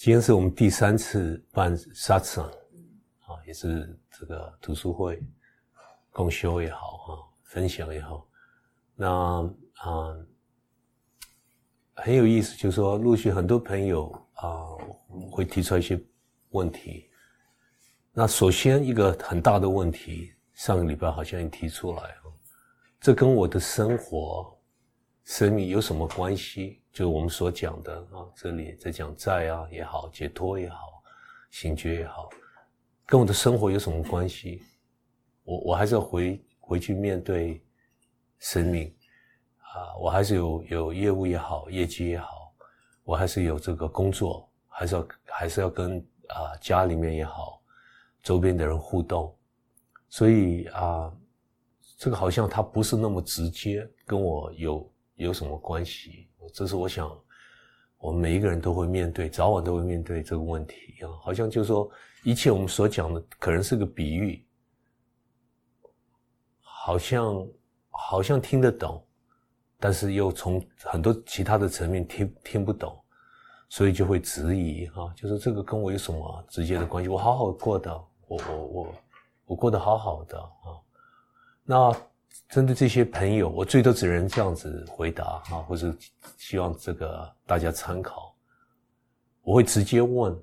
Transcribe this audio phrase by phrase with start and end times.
[0.00, 5.20] 今天是我们第三次办沙场，啊，也是这个读书会
[6.12, 8.24] 共修也好，哈，分享也好，
[8.94, 9.08] 那
[9.74, 10.16] 啊
[11.94, 14.68] 很有意思，就是说陆续很多朋友啊
[15.32, 16.00] 会提出一些
[16.50, 17.10] 问题。
[18.12, 22.30] 那首先一个很大的问题，上个礼拜好像也提出来啊，
[23.00, 24.56] 这跟我的生活、
[25.24, 26.80] 生命有什么关系？
[26.98, 31.00] 就我们所讲的啊，这里在讲债啊也好，解脱也好，
[31.48, 32.28] 醒觉也好，
[33.06, 34.64] 跟我的生活有什么关系？
[35.44, 37.64] 我我还是要回回去面对
[38.40, 38.92] 生命
[39.58, 42.52] 啊，我还是有有业务也好，业绩也好，
[43.04, 47.62] 我还是有这个工作，还是要还是要跟啊家里面也好，
[48.24, 49.32] 周边的人互动，
[50.08, 51.16] 所以啊，
[51.96, 56.24] 这个好像它不是那么直接跟我有有什么关系。
[56.52, 57.10] 这是我想，
[57.98, 61.10] 我们每一个人都会面对，早晚都会面对这个问题啊。
[61.20, 61.90] 好像就是说，
[62.24, 64.46] 一切我们所讲的可能是个比喻，
[66.60, 67.48] 好像
[67.90, 69.04] 好像听得懂，
[69.78, 72.98] 但是又从很多其他的层面听听不懂，
[73.68, 77.08] 所以就会质疑哈，就是这个跟我有什么直接的关系？
[77.08, 77.92] 我好好过的，
[78.26, 78.94] 我我我
[79.46, 80.78] 我过得好好的啊，
[81.64, 82.07] 那。
[82.48, 85.94] 针对这些朋友，我最多只能这样子回答啊，或者
[86.36, 88.34] 希望这个大家参考。
[89.42, 90.34] 我会直接问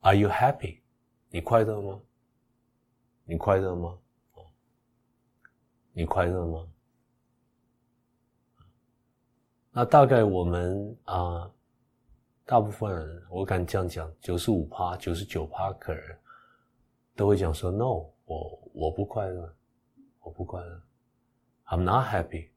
[0.00, 0.80] ：Are you happy？
[1.28, 2.00] 你快乐吗？
[3.24, 3.98] 你快乐吗？
[5.92, 6.68] 你快乐吗？
[9.70, 11.50] 那大概我们啊，
[12.44, 16.18] 大部分人，我敢这样讲，九十五趴、九十九趴客人，
[17.14, 18.10] 都会讲说：No。
[18.24, 19.54] 我我不快乐，
[20.20, 20.82] 我不快乐
[21.66, 22.48] ，I'm not happy，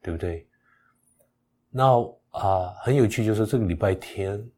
[0.00, 0.46] 对不对？
[1.70, 4.48] 那啊，很有趣，就是这个礼拜天，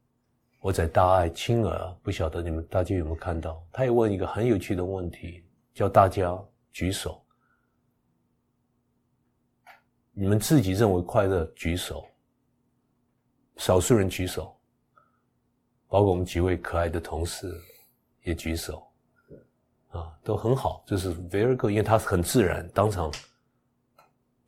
[0.60, 3.66] 我在大爱青儿，不晓得你们大家有没有看到？
[3.72, 6.38] 他也问一个很有趣的问题，叫大家
[6.70, 7.24] 举手，
[10.12, 12.06] 你们自己认为快乐举手，
[13.56, 14.54] 少数人举手，
[15.88, 17.50] 包括我们几位可爱的同事
[18.22, 18.86] 也举手。
[19.90, 23.10] 啊，都很好，就是 very good，因为他很自然，当场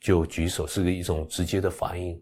[0.00, 2.20] 就举手，是个一种直接的反应。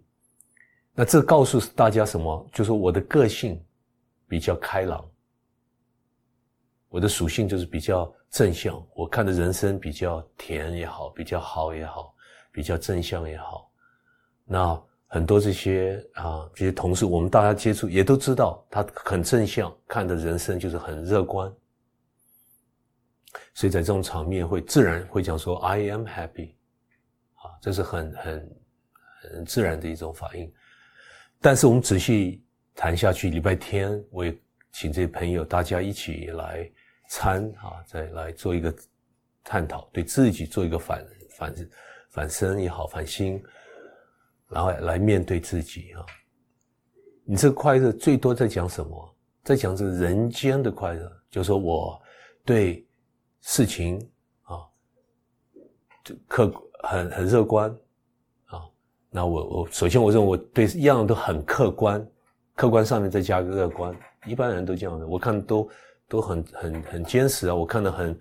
[0.94, 2.48] 那这告诉大家什么？
[2.53, 3.62] 就是我的个性
[4.26, 5.09] 比较开朗，
[6.88, 12.14] 我的属性就是比较正向，我看的人生比较甜也好，比较好也好，
[12.50, 13.70] 比较正向也好。
[14.44, 21.53] 那很多这些啊，这些同事，我们大家接触也都知道，他很正向，看的人生就是很乐观。
[23.60, 26.54] 所以在这种场面会自然会讲说 I am happy，
[27.34, 28.56] 啊，这是很很
[29.21, 30.50] 很自然的一种反应。
[31.43, 32.43] 但是我们仔细
[32.75, 34.34] 谈下去，礼拜天我也
[34.72, 36.72] 请这些朋友大家一起来
[37.10, 38.75] 参啊，再来做一个
[39.44, 41.06] 探讨，对自己做一个反
[41.37, 41.54] 反
[42.09, 43.44] 反身也好，反心，
[44.48, 46.06] 然后来面对自己啊。
[47.27, 49.16] 你这个快乐最多在讲什么？
[49.44, 52.00] 在讲这个人间的快乐，就是说我
[52.42, 52.82] 对。
[53.42, 53.98] 事情
[54.42, 54.60] 啊，
[56.04, 56.52] 就客
[56.82, 57.70] 很很乐观
[58.46, 58.62] 啊。
[59.10, 62.06] 那我我首先我认为我对一样都很客观，
[62.54, 63.94] 客观上面再加个乐观，
[64.26, 65.06] 一般人都这样的。
[65.06, 65.68] 我看都
[66.08, 68.20] 都很很很坚实啊，我看的很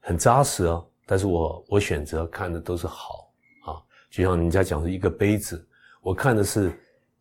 [0.00, 0.84] 很扎实啊。
[1.06, 3.30] 但是我我选择看的都是好
[3.66, 3.76] 啊，
[4.10, 5.66] 就像人家讲的一个杯子，
[6.00, 6.72] 我看的是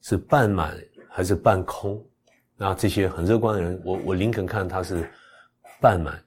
[0.01, 0.78] 是半满
[1.09, 2.01] 还是半空。
[2.56, 5.09] 那这些很乐观的人，我我林肯看他是
[5.81, 6.23] 半满。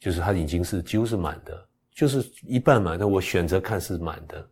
[0.00, 4.50] 就是它已经是几乎是满的，就是一半满，但我选择看是满的。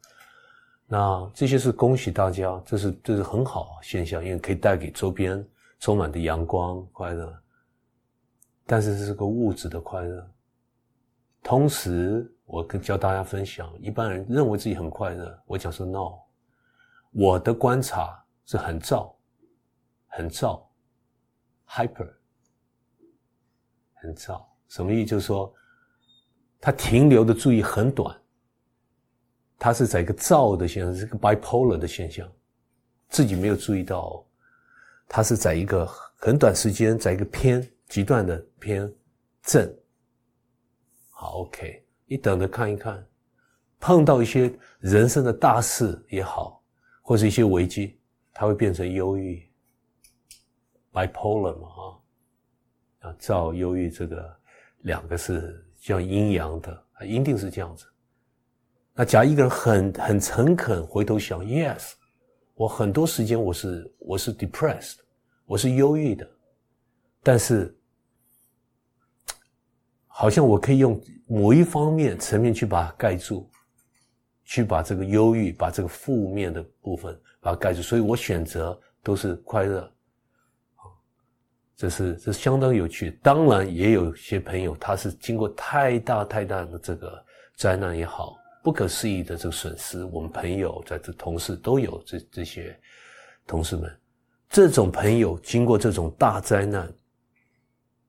[0.86, 5.44] 那这些是恭喜大家，这是这是很好现象，因为可以带给周边
[5.80, 7.42] 充满的阳光快乐。
[8.66, 10.30] 但是这是个物质的快乐。
[11.42, 16.18] 同时，我跟教大家分享，一般人认为自己很快乐，我讲说 no，
[17.12, 19.14] 我的观察是很躁，
[20.06, 20.70] 很躁
[21.66, 22.10] ，hyper，
[23.94, 24.47] 很躁。
[24.68, 25.10] 什么意思？
[25.10, 25.52] 就是说，
[26.60, 28.14] 他停留的注意很短，
[29.58, 32.30] 他是在一个躁的现象，是个 bipolar 的现象，
[33.08, 34.24] 自己没有注意到，
[35.08, 35.86] 他是在一个
[36.16, 38.92] 很短时间，在一个偏极端的偏
[39.42, 39.74] 正。
[41.10, 43.04] 好，OK，你等着看一看，
[43.80, 46.62] 碰到一些人生的大事也好，
[47.02, 47.98] 或是一些危机，
[48.32, 49.42] 他会变成忧郁
[50.92, 54.37] ，bipolar 嘛，啊，啊，躁忧郁这个。
[54.82, 57.84] 两个是叫阴阳的，一定是这样子。
[58.94, 61.92] 那假如一个人很很诚恳，回头想，Yes，
[62.54, 64.96] 我很多时间我是我是 depressed，
[65.46, 66.28] 我是忧郁的，
[67.22, 67.72] 但是
[70.06, 73.48] 好像我可以用某一方面层面去把它盖住，
[74.44, 79.92] 去把这个忧郁、把这个负面的部分把它盖住，所以我选择都是快乐。
[81.78, 83.16] 这是这相当有趣。
[83.22, 87.24] 当然，也有些朋友他是经过太大太大的这个
[87.56, 90.04] 灾难也好，不可思议的这个损失。
[90.06, 92.76] 我们朋友在这同事都有这这些
[93.46, 93.88] 同事们，
[94.50, 96.92] 这种朋友经过这种大灾难，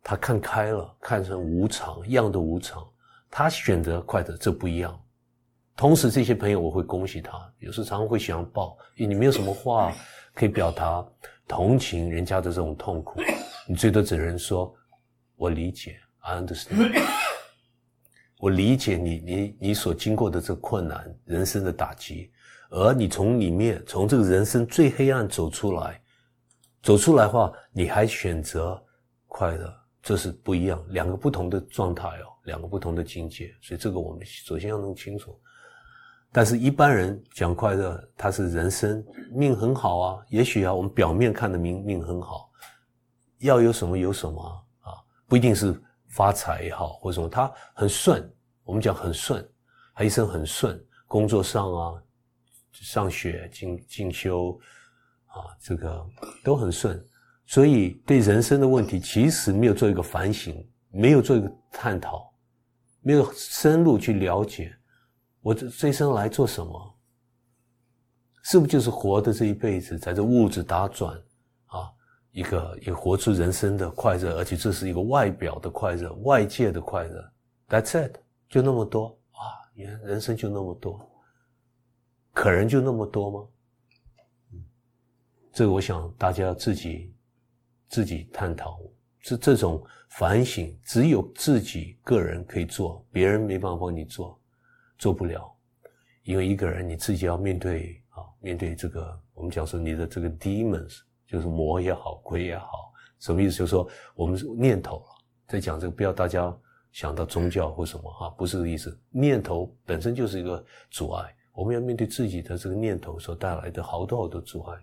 [0.01, 2.83] 他看开了，看成无常，一样的无常，
[3.29, 4.99] 他选择快乐，这不一样。
[5.75, 9.93] 同时，这些朋友我会恭喜他，有时常常会想抱，你没有什么话
[10.33, 11.05] 可以表达
[11.47, 13.21] 同情人家的这种痛苦。
[13.69, 14.75] 你最多只能说
[15.37, 16.99] ：“我理解 understand。
[18.41, 22.31] 我理解你，你你所经过的这困难，人生的打击，
[22.71, 26.01] 而你从里面，从这个人生最黑暗走出来，
[26.81, 28.83] 走出来的话，你还选择
[29.27, 29.71] 快乐，
[30.01, 33.53] 这是不一样，两个不同的状态哦，两个不同的境界。
[33.61, 35.39] 所以这个我们首先要弄清楚。
[36.31, 42.48] 但是一般人讲快乐，他是人生命很好啊，也许啊，我们表面看的命命很好。
[43.39, 44.41] 要有什么有什么
[44.81, 44.93] 啊，
[45.27, 48.27] 不一定是发财也好，或者什么，他很顺。
[48.63, 49.47] 我们讲很顺，
[49.95, 52.03] 他一生很顺，工作上啊，
[52.71, 54.59] 上学进进修
[55.25, 56.05] 啊，这个
[56.43, 57.03] 都很顺。
[57.45, 62.31] 所以对人生的问题，其实没有做一个反省，没有做一个探讨，
[63.01, 64.71] 没有深入去了解，
[65.41, 66.95] 我这这一生来做什么？
[68.43, 71.19] 是不是就是活的这一辈子，在这物质打转？
[72.39, 77.31] 一个也活出人生的快乐，而且这是一个外表的快乐，外界的快乐。
[77.67, 78.15] That's it，
[78.47, 79.43] 就那么多啊！
[79.75, 81.05] 人人生就那么多，
[82.31, 83.47] 可能就那么多吗？
[85.51, 87.13] 这个我想大家自己
[87.89, 88.79] 自己探讨。
[89.21, 94.39] 这这种反省，只有自己个人可以做，别人没办法帮你做，
[94.97, 95.53] 做不了。
[96.23, 101.01] 因为一个人你自己要面对啊，面对这个我们讲说你的这个 demons。
[101.29, 103.59] 就是魔也好，鬼也好，什么意思？
[103.59, 105.05] 就是说我们念头
[105.47, 106.51] 在讲这个，不要大家
[106.91, 108.99] 想到宗教或什么哈，不是这个意思。
[109.11, 114.77] 念头本身就是一个阻碍，我们要面对自己的这个念头所带来的好多好多阻碍。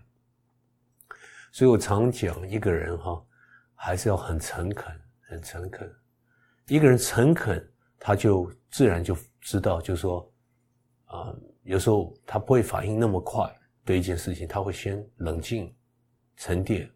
[1.51, 3.21] 所以我常讲，一个人哈，
[3.75, 4.93] 还是要很诚恳，
[5.27, 5.91] 很诚恳。
[6.67, 10.31] 一个人诚恳，他就自然就知道，就是说，
[11.05, 13.53] 啊，有时候他不会反应那么快
[13.83, 15.73] 对一件事情，他会先冷静。
[16.37, 16.89] 沉淀，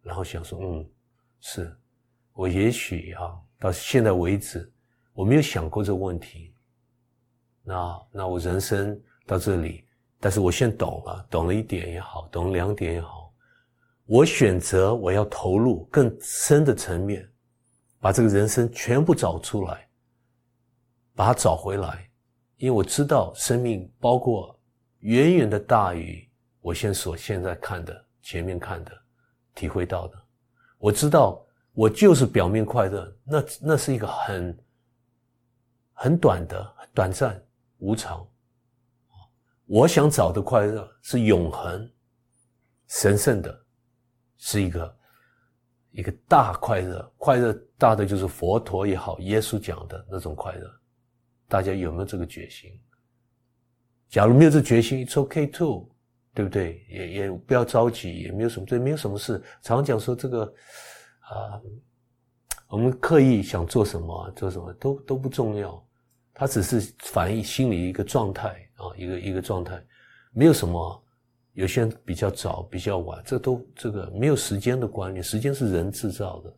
[0.00, 0.88] 然后想说，嗯，
[1.40, 1.76] 是
[2.32, 4.72] 我也许啊，到现在为止，
[5.12, 6.54] 我没有想过这个问题。
[7.62, 9.84] 那那我人生到这里，
[10.20, 13.34] 但是我现在懂了，懂了一点也好，懂了两点也好，
[14.04, 17.28] 我选择我要投入更深的层面，
[17.98, 19.88] 把这个人生全部找出来，
[21.12, 22.08] 把它找回来，
[22.58, 24.56] 因为我知道生命包括
[25.00, 26.24] 远远的大于
[26.60, 28.05] 我现所现在看的。
[28.26, 28.90] 前面看的，
[29.54, 30.20] 体会到的，
[30.78, 34.64] 我知道我就是表面快乐，那那是一个很
[35.92, 37.40] 很短的、短暂、
[37.78, 38.28] 无常。
[39.66, 41.88] 我想找的快乐是永恒、
[42.88, 43.64] 神圣的，
[44.38, 44.98] 是一个
[45.92, 47.14] 一个大快乐。
[47.18, 50.68] 快乐大的就是佛陀也好，耶稣讲的那种快乐。
[51.46, 52.76] 大家有没有这个决心？
[54.08, 55.88] 假如没有这决心，it's okay too。
[56.36, 56.84] 对不对？
[56.90, 59.42] 也也不要着急，也没有什么，这没有什么事。
[59.62, 60.42] 常常讲说这个，
[61.20, 61.58] 啊，
[62.68, 65.82] 我们刻意想做什么，做什么都都不重要，
[66.34, 69.82] 它只是反映心理一个状态啊，一个一个状态，
[70.32, 71.02] 没有什么。
[71.54, 76.54] 有些人比较早，比较晚，这都这个没有时间的观念，时间是人制造的。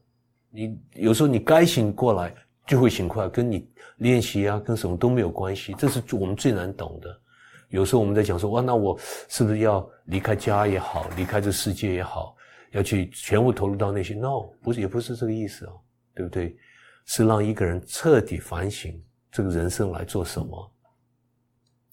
[0.50, 2.34] 你有时候你该醒过来
[2.66, 5.72] 就会醒过来，跟你练习啊，跟什么都没有关系。
[5.74, 7.20] 这是我们最难懂的。
[7.68, 8.98] 有时候我们在讲说，哇，那我
[9.28, 12.34] 是不是要离开家也好，离开这世界也好，
[12.72, 15.80] 要去全部投入到那些？No，不是，也不是这个意思哦，
[16.14, 16.56] 对不对？
[17.04, 20.72] 是让一个人彻底反省这个人生来做什么，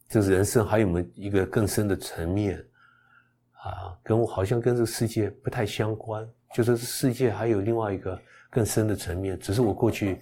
[0.08, 2.58] 这个人生还有没有一个更深的层面
[3.64, 3.98] 啊？
[4.04, 8.18] 跟我好像跟这个世界不太相关，就是世界还有另外一个
[8.50, 10.22] 更深的层面，只是我过去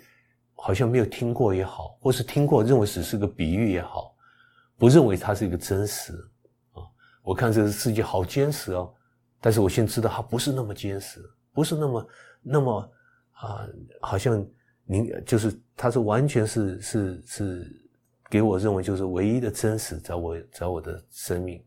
[0.55, 4.12] 好像没有听过也好，或是听过认为只是个比喻也好。
[4.84, 6.12] 不认为它是一个真实
[6.74, 6.84] 啊！
[7.22, 8.94] 我看这个世界好坚实哦，
[9.40, 11.24] 但是我现在知道它不是那么坚实，
[11.54, 12.10] 不是那么
[12.42, 12.92] 那么
[13.32, 13.66] 啊，
[14.02, 14.46] 好像
[14.84, 17.88] 您就是它是完全是是是
[18.30, 21.63] 给我认为就是唯一的真实，在我在我的生命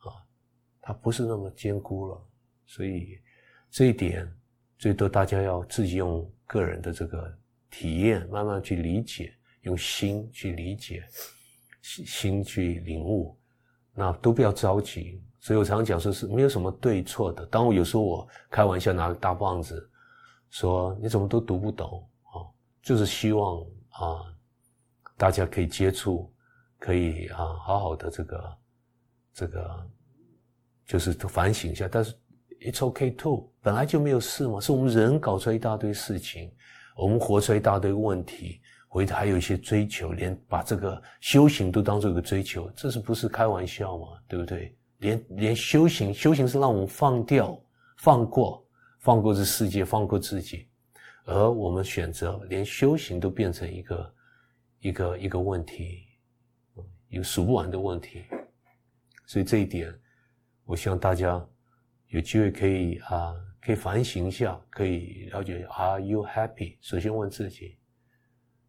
[0.00, 0.12] 啊，
[0.82, 2.22] 它不是那么坚固了。
[2.66, 3.18] 所以
[3.70, 4.30] 这一点，
[4.76, 7.38] 最多大家要自己用个人的这个
[7.70, 11.02] 体验，慢慢去理解，用心去理解，
[11.82, 13.36] 心心去领悟，
[13.94, 15.22] 那都不要着急。
[15.38, 17.46] 所以我常常讲说，是没有什么对错的。
[17.46, 19.90] 当我有时候我开玩笑拿个大棒子，
[20.50, 22.44] 说你怎么都读不懂啊，
[22.82, 24.20] 就是希望啊，
[25.16, 26.30] 大家可以接触，
[26.78, 28.58] 可以啊，好好的这个
[29.32, 29.90] 这个，
[30.86, 31.88] 就是反省一下。
[31.90, 32.14] 但是
[32.60, 36.52] it's OK too，本来就没有事嘛，是我们人搞出来一大堆事情，
[36.96, 38.60] 我们活出来一大堆问题，
[38.92, 44.08] 回头还有一些追求，连把这个修行都当做一个追求，这是不是开玩笑嘛？
[44.26, 44.76] 对不对？
[44.98, 47.56] 连连修行，修行是让我们放掉、
[47.98, 48.66] 放过、
[48.98, 50.66] 放过这世界、放过自己，
[51.24, 54.14] 而我们选择连修行都变成一个
[54.80, 56.08] 一个一个问题，
[57.10, 58.24] 有数不完的问题。
[59.24, 59.96] 所以这一点，
[60.64, 61.40] 我希望大家
[62.08, 63.32] 有机会可以啊，
[63.62, 66.76] 可以反省一下，可以了解：Are you happy？
[66.80, 67.76] 首先问自己，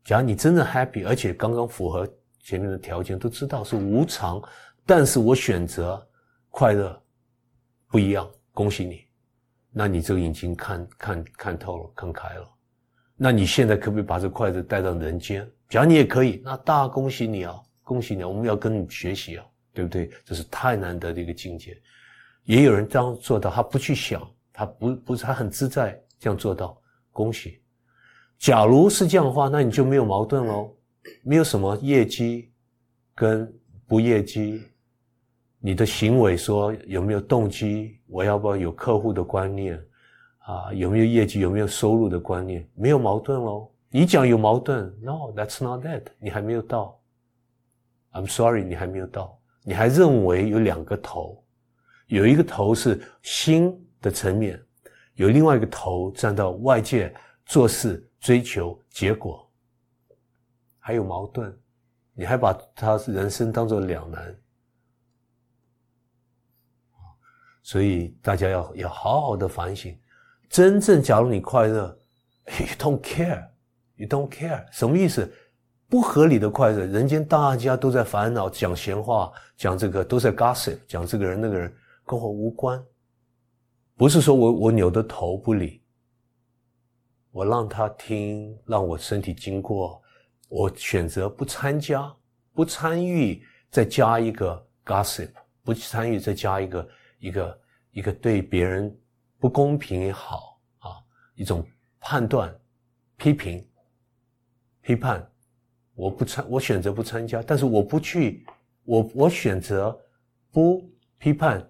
[0.03, 2.07] 假如你真的 happy，而且刚刚符合
[2.39, 4.41] 前面的条件，都知道是无常，
[4.85, 6.07] 但是我选择。
[6.53, 7.01] 快乐
[7.87, 9.05] 不一样，恭喜你，
[9.71, 12.45] 那你这个眼睛看看看透了，看开了，
[13.15, 15.49] 那你现在可不可以把这快乐带到人间？
[15.69, 18.25] 假如你也可以，那大恭喜你啊，恭喜你！
[18.25, 20.11] 我们要跟你学习啊，对不对？
[20.25, 21.81] 这是太难得的一个境界。
[22.43, 26.77] 也有人这样做到，他不去想，他不不是他很自在这样做到，
[27.13, 27.61] 恭喜。
[28.41, 30.75] 假如是这样的话，那你就没有矛盾喽，
[31.21, 32.51] 没有什么业绩
[33.13, 33.47] 跟
[33.85, 34.63] 不业绩。
[35.59, 37.99] 你的行为说有没有动机？
[38.07, 39.79] 我要不要有客户的观念？
[40.39, 41.39] 啊，有没有业绩？
[41.39, 42.67] 有没有收入的观念？
[42.73, 43.71] 没有矛盾喽。
[43.91, 46.01] 你讲有矛盾？No，that's not that。
[46.17, 46.99] 你还没有到。
[48.11, 49.39] I'm sorry，你还没有到。
[49.61, 51.43] 你还认为有两个头，
[52.07, 53.71] 有一个头是心
[54.01, 54.59] 的层面，
[55.13, 57.13] 有另外一个头站到外界
[57.45, 59.45] 做事追求结果，
[60.79, 61.53] 还有矛盾。
[62.13, 64.35] 你还把他人生当做两难。
[67.63, 69.97] 所以大家要要好好的反省，
[70.49, 71.97] 真正假如你快乐
[72.59, 75.31] ，you don't care，you don't care，什么意思？
[75.87, 81.73] 不合理的快乐，人间大家都在烦恼，讲闲话，讲这个都在 gossip，讲这个人那个人
[82.05, 82.81] 跟我无关。
[83.95, 85.80] 不是说我我扭着头不理，
[87.31, 90.01] 我让他听，让我身体经过，
[90.49, 92.13] 我选择不参加，
[92.53, 95.31] 不参与，再加一个 gossip，
[95.63, 96.87] 不参与再加一个。
[97.21, 97.59] 一个
[97.91, 98.99] 一个对别人
[99.37, 100.97] 不公平也好啊，
[101.35, 101.63] 一种
[101.99, 102.51] 判断、
[103.15, 103.63] 批评、
[104.81, 105.23] 批判，
[105.93, 108.43] 我不参，我选择不参加，但是我不去，
[108.85, 109.95] 我我选择
[110.51, 110.83] 不
[111.19, 111.63] 批判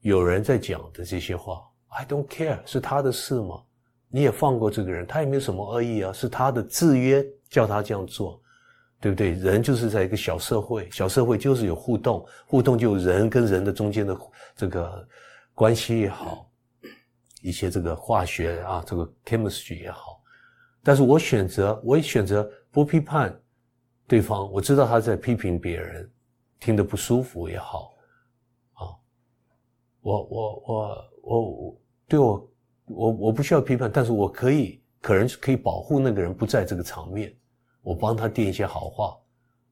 [0.00, 3.62] 有人在讲的这些话，I don't care，是他的事吗？
[4.14, 8.40] 你也放过这个人，他也没有什么恶意啊，是他的制约叫他这样做。
[9.00, 9.32] 对不对？
[9.32, 14.18] 人就是在一个小社会，小社会就是有互动，互动就人跟人的中间的
[14.56, 15.08] 这个
[15.52, 16.50] 关系也好，
[17.42, 20.22] 一些这个化学啊，这个 chemistry 也好。
[20.82, 23.38] 但是我选择，我也选择不批判
[24.06, 24.50] 对方。
[24.50, 26.10] 我知道他在批评别人，
[26.58, 27.92] 听得不舒服也好，
[28.72, 28.88] 啊，
[30.00, 32.50] 我我我我我对我
[32.86, 37.34] 我我不需要批判，但是我可以可能可以保护那个人不在这个场面。
[37.82, 39.16] 我帮他垫一些好话，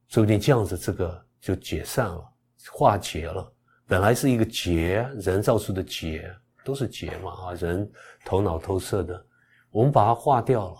[0.07, 2.23] 说不定这样子这个就解散了，
[2.71, 3.51] 化解了。
[3.87, 6.31] 本来是一个结，人造出的结
[6.63, 7.91] 都是结嘛啊，人
[8.23, 9.25] 头脑投射的，
[9.71, 10.77] 我们把它化掉了，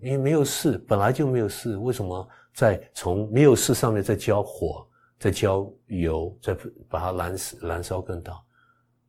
[0.00, 4.88] 因为没有事，本来就没有事，为什么再从没有事上面再浇火，
[5.18, 6.56] 再浇油，再
[6.88, 8.40] 把它燃燃烧更大？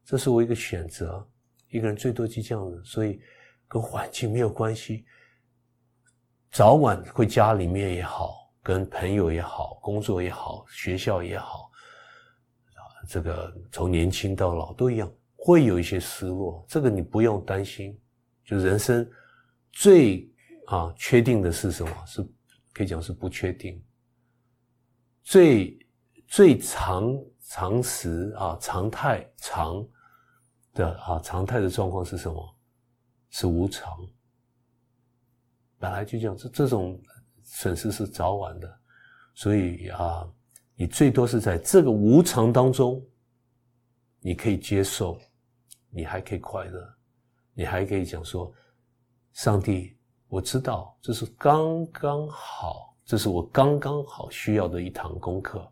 [0.04, 1.26] 这是我一个选择，
[1.74, 3.20] 一个人最多就这样子，所以
[3.68, 5.06] 跟环境没有关系。
[6.52, 11.72] 早晚会家里面也好，跟朋友也好，工作也好，学校也好，
[12.76, 16.64] 啊，这个从年轻到老都一样，会有一些失落。
[16.70, 18.00] 这个你不用担心。
[18.46, 19.10] 就人生
[19.72, 20.30] 最
[20.68, 21.92] 啊确定的是什么？
[22.06, 22.22] 是
[22.72, 23.84] 可以讲是不确定。
[25.24, 25.80] 最
[26.28, 29.84] 最常常识啊常态常
[30.74, 32.56] 的啊常态的状况是什么？
[33.30, 33.98] 是无常。
[35.80, 37.02] 本来就这样这这种
[37.42, 38.80] 损失是早晚的，
[39.34, 40.26] 所以啊，
[40.76, 43.04] 你最多是在这个无常当中，
[44.20, 45.20] 你可以接受，
[45.90, 46.96] 你还可以快乐，
[47.54, 48.54] 你还可以讲说，
[49.34, 55.70] 上帝，我知道这是刚刚好，这是我刚刚好需要的一堂功课。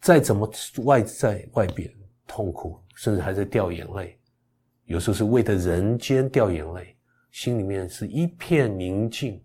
[0.00, 0.50] 再怎么
[0.84, 1.90] 外在外边
[2.26, 4.20] 痛苦，甚至还在掉眼泪，
[4.84, 6.94] 有时候是为的人间掉眼泪，
[7.30, 9.42] 心里面是一片宁静，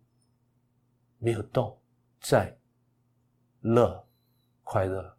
[1.20, 1.82] 没有动，
[2.20, 2.54] 在
[3.62, 4.06] 乐、
[4.62, 5.18] 快乐、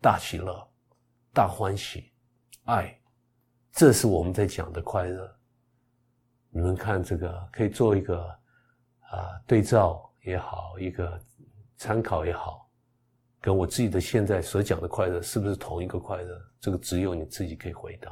[0.00, 0.66] 大喜乐、
[1.34, 2.10] 大欢喜、
[2.64, 2.98] 爱，
[3.72, 5.38] 这是我们在讲的快乐。
[6.48, 8.26] 你们看这个，可以做一个
[9.10, 11.22] 啊对照也好，一个
[11.76, 12.71] 参考也好，
[13.42, 16.40] 跟我自己的现在所讲的快乐是不是同一个快乐？
[16.60, 18.08] 这个只有你自己可以回答。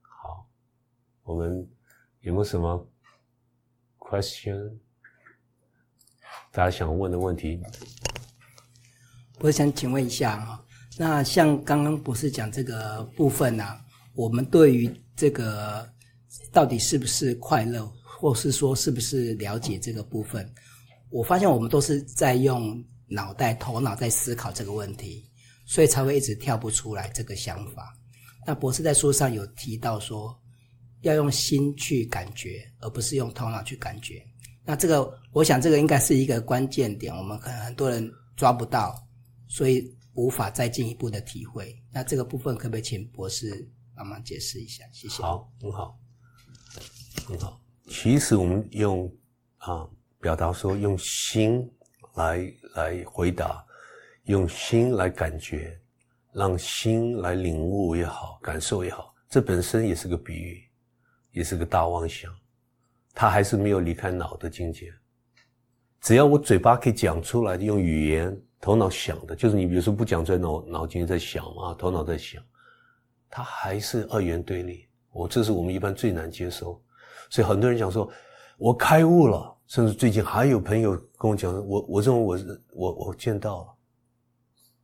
[0.00, 0.44] 好
[1.22, 1.64] 我们
[2.20, 2.90] 有没有什么
[4.00, 4.76] question？
[6.50, 7.62] 大家想问的问题？
[9.38, 10.64] 我想请问一下啊，
[10.98, 13.64] 那像刚刚博士讲这个部分呢，
[14.14, 15.88] 我们对于这个
[16.50, 20.52] 到底是不是快乐，或是说是不是了解这个部分，
[21.12, 25.30] 我发现我们都是在用脑袋、头脑在思考这个问题，
[25.66, 27.94] 所以才会一直跳不出来这个想法。
[28.46, 30.36] 那博士在书上有提到说。
[31.02, 34.24] 要用心去感觉，而不是用头脑去感觉。
[34.64, 39.04] 那这个，我想这个应该是一个关键点，我们可能很多人抓不到，
[39.48, 41.76] 所以无法再进一步的体会。
[41.90, 44.84] 那这个部分可不可以请博士帮忙解释一下？
[44.92, 45.20] 谢谢。
[45.20, 45.98] 好，很好，
[47.26, 47.60] 很好。
[47.88, 49.12] 其实我们用
[49.56, 49.84] 啊
[50.22, 51.70] 表达说，用心
[52.14, 53.62] 来来回答，
[54.24, 55.78] 用心来感觉，
[56.32, 60.62] 让心来领悟也好，感受也好，这本身也是个比喻。
[61.32, 62.30] 也是个大妄想，
[63.14, 64.92] 他还是没有离开脑的境界。
[66.02, 72.44] 只要我嘴巴可以讲出来，用语言、头脑想的，就是你比如说不讲出来，脑脑筋在想嘛，头脑在想，
[73.30, 74.86] 他还是二元对立。
[75.10, 76.78] 我这是我们一般最难接受，
[77.30, 78.12] 所以很多人讲说，
[78.58, 83.76] 我开悟了，甚至最近还有朋友跟我讲，我我认为我是我我见到了，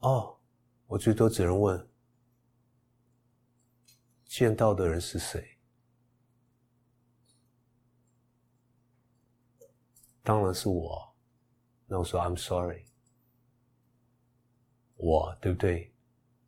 [0.08, 0.38] 哦，
[0.86, 1.88] 我最多只能问，
[4.24, 5.58] 见到的人是谁？
[10.22, 11.14] 当然是我，
[11.86, 12.84] 那我说 I'm sorry，
[14.96, 15.92] 我对不对？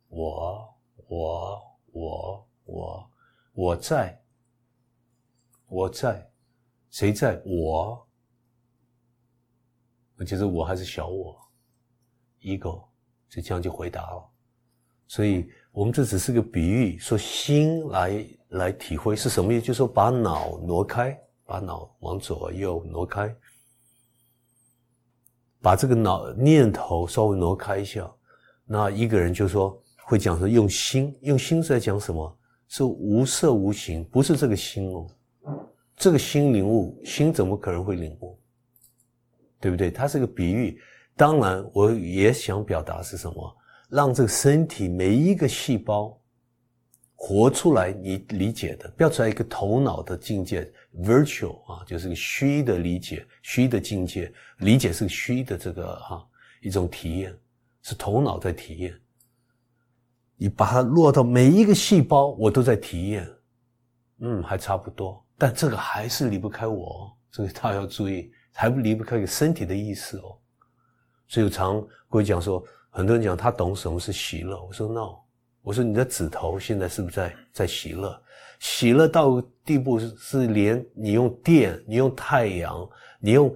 [0.07, 3.11] 我我我我
[3.53, 4.23] 我在，
[5.67, 6.31] 我在，
[6.89, 7.41] 谁在？
[7.45, 8.07] 我，
[10.25, 11.37] 其实我还是小我
[12.41, 12.83] ，ego，
[13.29, 14.29] 就这样就回答了。
[15.07, 19.65] 所以我们这只是个比喻，说心来来体会是什么意思？
[19.65, 23.35] 就是说把脑挪开，把脑往左右挪开。
[25.61, 28.11] 把这个脑念头稍微挪开一下，
[28.65, 32.37] 那一个人就说会讲说用心，用心是在讲什么？
[32.67, 35.07] 是无色无形，不是这个心哦。
[35.97, 38.40] 这个心领悟，心怎么可能会领悟？
[39.61, 39.89] 对不对？
[39.91, 40.77] 它是个比喻。
[41.15, 43.57] 当然，我也想表达是什么？
[43.89, 46.17] 让这个身体每一个细胞。
[47.23, 50.67] 活出来，你理解的，标出来一个头脑的境界
[51.03, 56.27] ，virtual 啊，就是个虚的理解，虚的境界，理解是个虚的这个哈
[56.63, 57.31] 一种体验，
[57.83, 58.99] 是头脑在体验。
[60.35, 63.29] 你把它落到每一个细胞，我都在体验，
[64.21, 70.37] 嗯，还差不多，但这个还是离不开我，这个大家要注意，还不离不开身体的意识哦。
[71.27, 75.17] 所以我常会讲说，很多人讲他懂什么是喜乐，我说 no。
[75.63, 78.19] 我说你的指头现在是不是在在喜乐？
[78.59, 83.55] 喜乐到地步是是连你用电、你用太阳、你用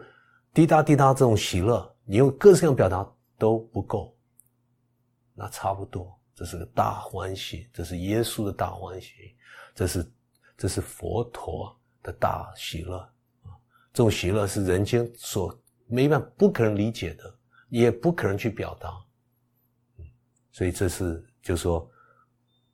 [0.53, 3.07] 滴答滴答这种喜乐，你用各式各样表达
[3.39, 4.15] 都不够。
[5.33, 9.35] 那差不多，这是个大欢喜，这是耶稣的大欢喜，
[9.73, 10.11] 这是
[10.55, 13.09] 这是佛陀的大喜乐！
[13.95, 17.35] 这种喜乐是人间所没办法、不可能理解的，
[17.69, 18.91] 也不可能去表达。
[20.51, 21.89] 所以这是就说。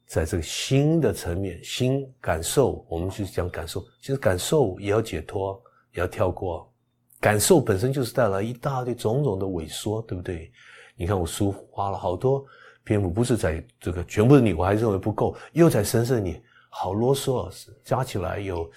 [0.08, 5.58] 在这个心的层面，心感受，我们去讲感受，其实感受也要解脱，
[5.94, 6.70] 也要跳过。
[7.18, 10.52] 感受本身就是带来一大堆种种的萎缩，对不对？
[10.98, 12.46] 你看我书花了好多
[12.84, 17.50] 篇幅，不是在这个全部的你，我还认为不够，又在神圣你，好啰嗦，
[17.82, 18.70] 加起来有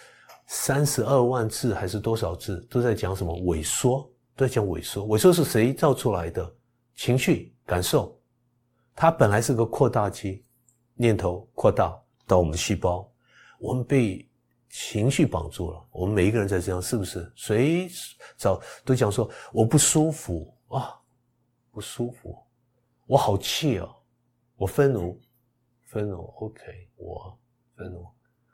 [0.47, 5.07] 三十二万字还是多少字，都在讲什么萎缩，都在讲萎缩。
[5.09, 6.55] 萎缩是谁造出来的？
[6.95, 8.17] 情绪感受，
[8.95, 10.45] 它本来是个扩大机。
[10.97, 13.11] 念头扩大到我们的细胞，
[13.59, 14.25] 我们被
[14.71, 15.85] 情绪绑住了。
[15.91, 17.33] 我们每一个人在这样，是不是？
[17.35, 17.89] 谁
[18.37, 20.97] 找都讲说我不舒服啊，
[21.73, 22.39] 不舒服，
[23.07, 23.89] 我好气啊，
[24.55, 25.21] 我愤怒，
[25.87, 26.33] 愤怒。
[26.37, 26.63] OK，
[26.95, 27.37] 我
[27.77, 28.07] 愤怒，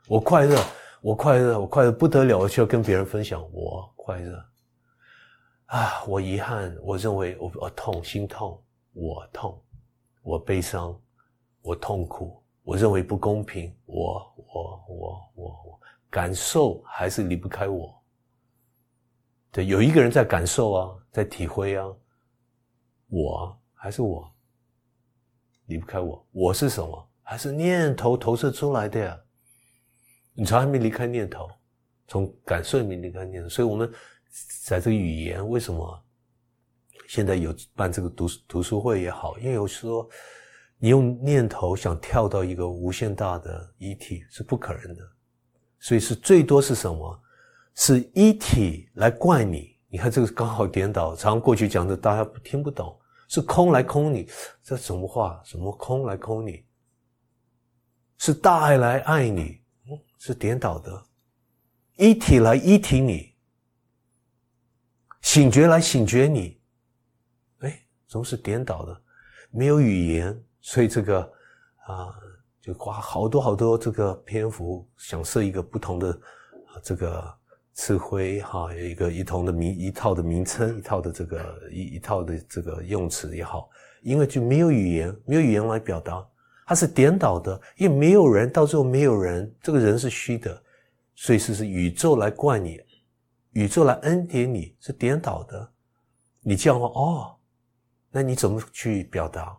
[0.07, 0.59] 我快乐，
[1.01, 3.41] 我快乐，我快乐不得了，我需要跟别人分享。
[3.51, 4.45] 我快乐
[5.65, 9.59] 啊，我遗憾，我认为我我痛，心痛，我痛，
[10.21, 10.99] 我悲伤。
[11.63, 17.95] 我痛苦，我认为不公平，我我我我我感受还是离不开我。
[19.51, 21.85] 对，有一个人在感受啊，在体会啊，
[23.09, 24.27] 我还是我，
[25.67, 26.25] 离不开我。
[26.31, 27.07] 我是什么？
[27.21, 29.19] 还是念头投射出来的呀？
[30.33, 31.49] 你从还没离开念头，
[32.07, 33.49] 从感受里面离开念头。
[33.49, 33.91] 所以我们
[34.63, 36.03] 在这个语言为什么
[37.07, 39.37] 现在有办这个读读书会也好？
[39.39, 40.09] 因为有时候
[40.77, 45.01] 你用念头想跳到一个无限大的一体是不可能的，
[45.79, 47.21] 所以是最多是什么？
[47.73, 51.15] 是一体来怪你，你看这个刚好颠倒。
[51.15, 54.29] 常过去讲的大家听不懂，是空来空你，
[54.61, 55.41] 这什么话？
[55.45, 56.65] 什么空来空你？
[58.17, 59.60] 是大爱来爱你，
[60.23, 61.03] 是颠倒的。
[61.97, 63.33] 一体来一体你，
[65.21, 66.61] 醒觉来醒觉你，
[67.61, 69.01] 哎，总是颠倒的。
[69.49, 71.19] 没有语言，所以这个
[71.87, 72.13] 啊，
[72.61, 76.21] 就花好多好多这个篇幅，想设一个不同的
[76.83, 77.41] 这个。
[77.73, 83.69] 词汇哈，有一个一同的名一套的名称，一套的这个一一套的这个用词也好，
[84.03, 86.21] 因为就没有语言，没有语言来表达，
[86.71, 90.63] 它是颠倒的，因为没有人，到最后没有人，这个人是虚的，
[91.15, 92.79] 所以是是宇宙来怪你，
[93.49, 95.73] 宇宙来恩典你，是颠倒的。
[96.39, 97.35] 你这样话哦，
[98.09, 99.53] 那你怎么去表达？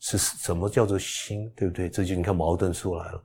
[0.00, 1.88] 是什么叫做心，对不对？
[1.88, 3.24] 这就你看矛盾出来了。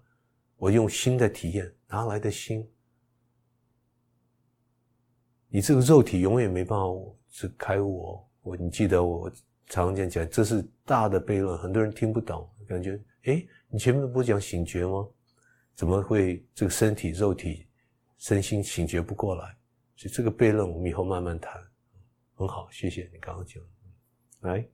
[0.55, 2.65] 我用心的体验，哪来的心？
[5.49, 6.85] 你这个肉体永远没办法
[7.27, 9.29] 是开我，我你记得我
[9.67, 15.07] 常常讲，这是大的悖论，很多人听不懂，感觉哎，你前面不是讲醒觉吗？
[15.75, 17.65] 怎么会这个身体肉体
[18.17, 19.57] 身心醒觉不过来？
[19.95, 21.53] 所以这个悖论我们以后慢慢谈，
[22.35, 23.61] 很好，谢谢你刚刚讲，
[24.41, 24.65] 来。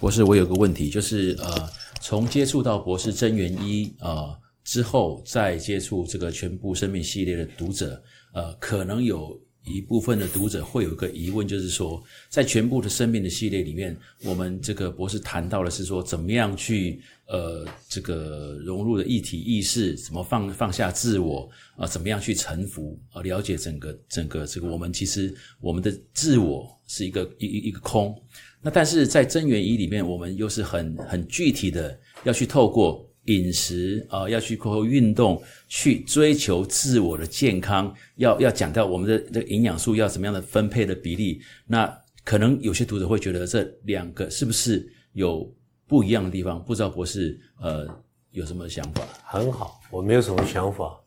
[0.00, 28.14] 博士，我有个问题，就是呃，从接触到博士真元一啊之后，再接触这个全部生命系列的读者，呃，可能有一部分的读者会有一个疑问，就是说，在全部的生命的系列里面，我们这个博士谈到的是说，怎么样去呃这个融入的一体意识，怎么放放下自我啊，怎么样去臣服啊，了解整个整个这个我们其实我们的自我是一个一一一个空。
[28.60, 41.40] 那但是在真元一里面，我们又是很很具体的要去透过饮食啊，要去过后运动去追求自我的健康，要要讲到我们的这个营养素要怎么样的分配的比例。
[41.66, 41.90] 那
[42.24, 45.50] 可能有些读者会觉得这两个是不是有
[45.86, 46.62] 不一样的地方？
[46.64, 47.86] 不知道博士呃
[48.32, 49.02] 有什么想法？
[49.24, 50.98] 很好，我没有什么想法。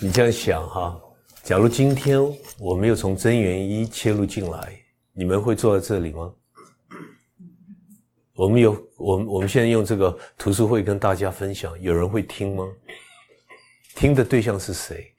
[0.00, 1.00] 你这样想哈，
[1.42, 2.20] 假如今天
[2.58, 4.76] 我没有从真元一切入进来，
[5.12, 6.32] 你们会坐在这里吗？
[8.34, 12.66] 我们有我们我们现在用这个图书会跟大家分享，有人会听吗？
[13.94, 15.14] 听的对象是谁？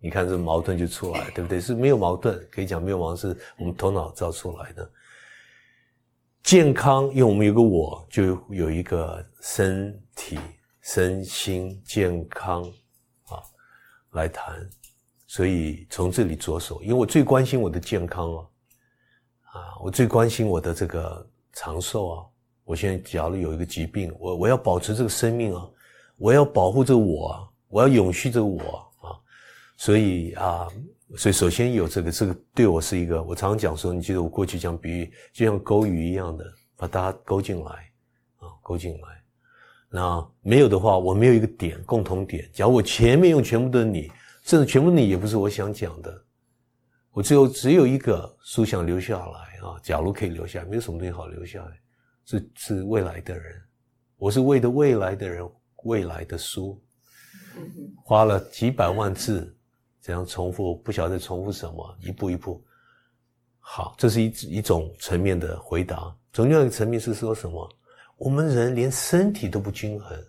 [0.00, 1.60] 你看这矛盾就出来，对不对？
[1.60, 4.90] 是没有矛盾，可以讲没有矛盾，是我们头脑造出来的。
[6.42, 10.38] 健康，因为我们有个我，就有一个身体、
[10.80, 12.62] 身心健康
[13.26, 13.42] 啊
[14.10, 14.68] 来谈，
[15.26, 18.46] 所以从这里着手，因为我最关心我的健康啊，
[19.52, 22.26] 啊，我最关心我的这个长寿啊。
[22.66, 25.64] 我现在假如有一个疾病，我我要保持这个生命啊，
[26.18, 28.60] 我要保护这个我啊，我要永续这个我
[29.00, 29.14] 啊，
[29.76, 30.66] 所以啊，
[31.16, 36.44] 所以首先有这个，这个对我是一个，我常常讲说，你记得我过去讲比喻，就像钩鱼一样的，
[36.76, 37.70] 把大家勾进来
[38.38, 39.22] 啊，勾进来。
[39.88, 42.50] 那没有的话，我没有一个点，共同点。
[42.52, 44.10] 假如我前面用全部的你，
[44.42, 46.12] 甚至全部你也不是我想讲的，
[47.12, 49.78] 我只有只有一个书想留下来啊。
[49.84, 51.68] 假如可以留下来，没有什么东西好留下来。
[52.26, 53.62] 是是未来的人，
[54.16, 55.48] 我是为的未来的人，
[55.84, 56.82] 未来的书，
[58.04, 59.56] 花了几百万字，
[60.02, 62.60] 这样重复，不晓得重复什么，一步一步。
[63.60, 66.14] 好，这是一一种层面的回答。
[66.32, 67.76] 从另外一个层面是说什么？
[68.16, 70.20] 我们人连身体都不均衡，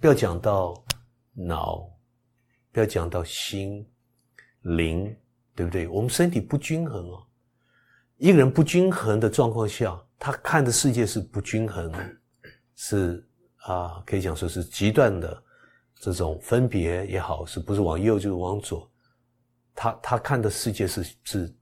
[0.00, 0.84] 不要讲到
[1.32, 1.88] 脑，
[2.72, 3.86] 不要讲到心
[4.60, 5.16] 灵，
[5.54, 5.88] 对不对？
[5.88, 7.26] 我们身体不均衡哦。
[8.20, 10.00] 一个人不均衡的状况下。
[10.22, 11.90] 他看的世界是不均衡，
[12.76, 13.26] 是
[13.62, 15.42] 啊，可以讲说是极端的
[15.98, 18.86] 这种分别也好，是不是往右就是往左？
[19.74, 21.56] 他他看的世界是是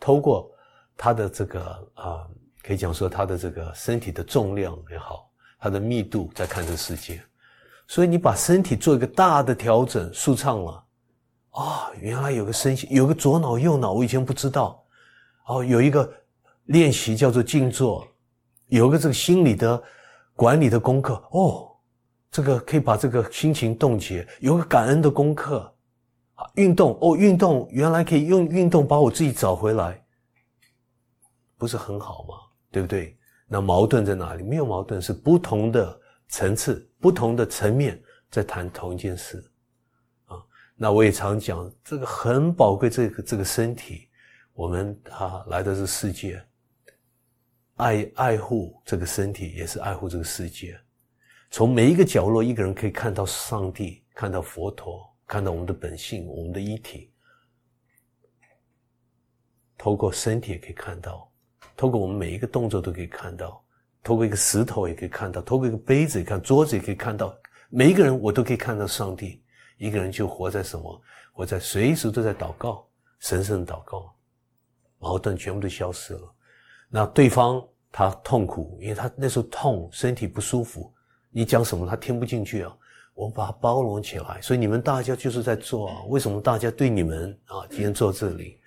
[0.00, 0.50] 透过
[0.96, 1.60] 他的这个
[1.96, 2.26] 啊，
[2.62, 7.22] 可以讲说他的这个身体的重量也好，他的密度在看这世界。
[7.88, 10.84] 所以你把身体做一个大的调整，舒畅了，
[11.50, 14.82] 啊，原来有个身心，有个左脑右脑，我以前不知道。
[15.48, 16.10] 哦，有一个
[16.66, 18.06] 练习叫做静坐，
[18.68, 19.82] 有个这个心理的
[20.34, 21.14] 管理的功课。
[21.32, 21.74] 哦，
[22.30, 24.26] 这个可以把这个心情冻结。
[24.40, 25.74] 有个感恩的功课，
[26.34, 30.04] 啊，运动哦，运动原来可以用运动把我自己找回来，
[31.56, 32.34] 不是很好吗？
[32.70, 33.16] 对不对？
[33.46, 34.42] 那矛盾在哪里？
[34.42, 37.98] 没有矛盾，是不同的层次、不同的层面
[38.30, 39.42] 在谈同一件事。
[40.26, 40.36] 啊
[40.76, 44.07] 那我也常讲，这个很宝贵，这个这个身体，
[44.58, 46.44] 我们啊来的是世界，
[47.76, 50.76] 爱爱护这个身体，也是爱护这个世界。
[51.48, 57.12] 从每一个角落，一个人可以看到上帝，看到佛陀，看到我们的本性，我们的一体。
[59.78, 61.30] 透过身体也可以看到，
[61.76, 63.64] 透过我们每一个动作都可以看到，
[64.02, 67.32] 透过一个石头也可以看到，透过一个杯子也看，桌子也可以看到，
[67.70, 69.40] 每一个人我都可以看到上帝。
[69.76, 71.00] 一个人就活在什么？
[71.32, 72.84] 活在随时都在祷告，
[73.20, 74.12] 神圣祷告，
[74.98, 76.34] 矛盾全部都消失了。
[76.88, 80.92] 那对方他痛苦，因为他那时候痛，身体不舒服。
[81.30, 82.76] 你讲什么他听不进去啊？
[83.14, 84.40] 我们把他包容起来。
[84.40, 85.96] 所以你们大家就是在做啊。
[86.08, 87.66] 为什么大家对你们啊？
[87.70, 88.58] 今天坐这里，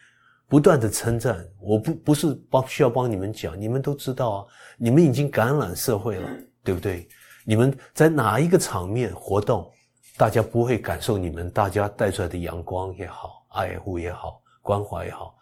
[0.47, 1.45] 不断的称赞。
[1.59, 4.45] 我不不是帮需要帮你们讲，你们都知道啊。
[4.77, 6.29] 你们已经感染社会了，
[6.63, 7.07] 对不对？
[7.43, 9.69] 你们在哪一个场面活动？
[10.17, 15.35] 大家不会感受你们大家带出来的阳光也好，爱护也好，关怀也好，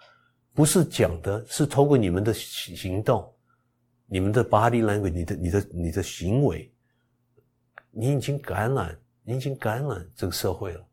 [0.54, 3.34] 不是讲的，是通过你们的行动，
[4.06, 6.74] 你们的 body language，你的、你的、你的行为，
[7.92, 10.86] 你已经感染，你已经感染这个社会了，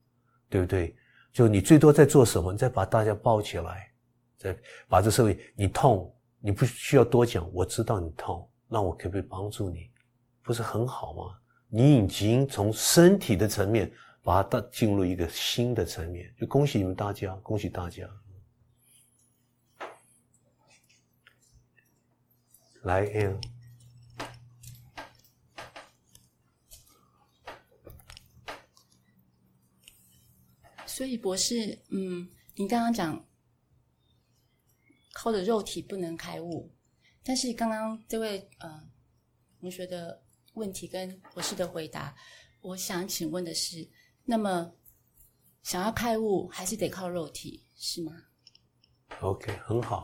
[0.49, 0.95] 对不对？
[1.33, 2.53] 就你最多在做什么？
[2.53, 3.91] 你再把大家抱起来，
[4.39, 4.57] 再
[4.89, 9.91] 把这社会，你痛，你不需要多讲，我知道你痛，那我可不可以帮助你？
[10.43, 11.39] 不是很好吗？
[11.69, 13.91] 你已经从身体的层面
[14.23, 18.09] 把它带进入一个新的层面，就恭喜你们大家，恭喜大家！
[22.87, 23.39] 来，N。
[30.87, 33.27] 所以博士，嗯，你刚刚讲
[35.13, 36.73] 靠着肉体不能开悟，
[37.23, 38.89] 但是刚刚这位呃
[39.61, 40.23] 同学的。
[40.57, 42.17] 问题跟博士的回答，
[42.63, 43.87] 我想请问的是，
[44.25, 44.73] 那么
[45.63, 48.11] 想要开悟，还是得靠肉体，是吗
[49.21, 50.03] ？OK，很好，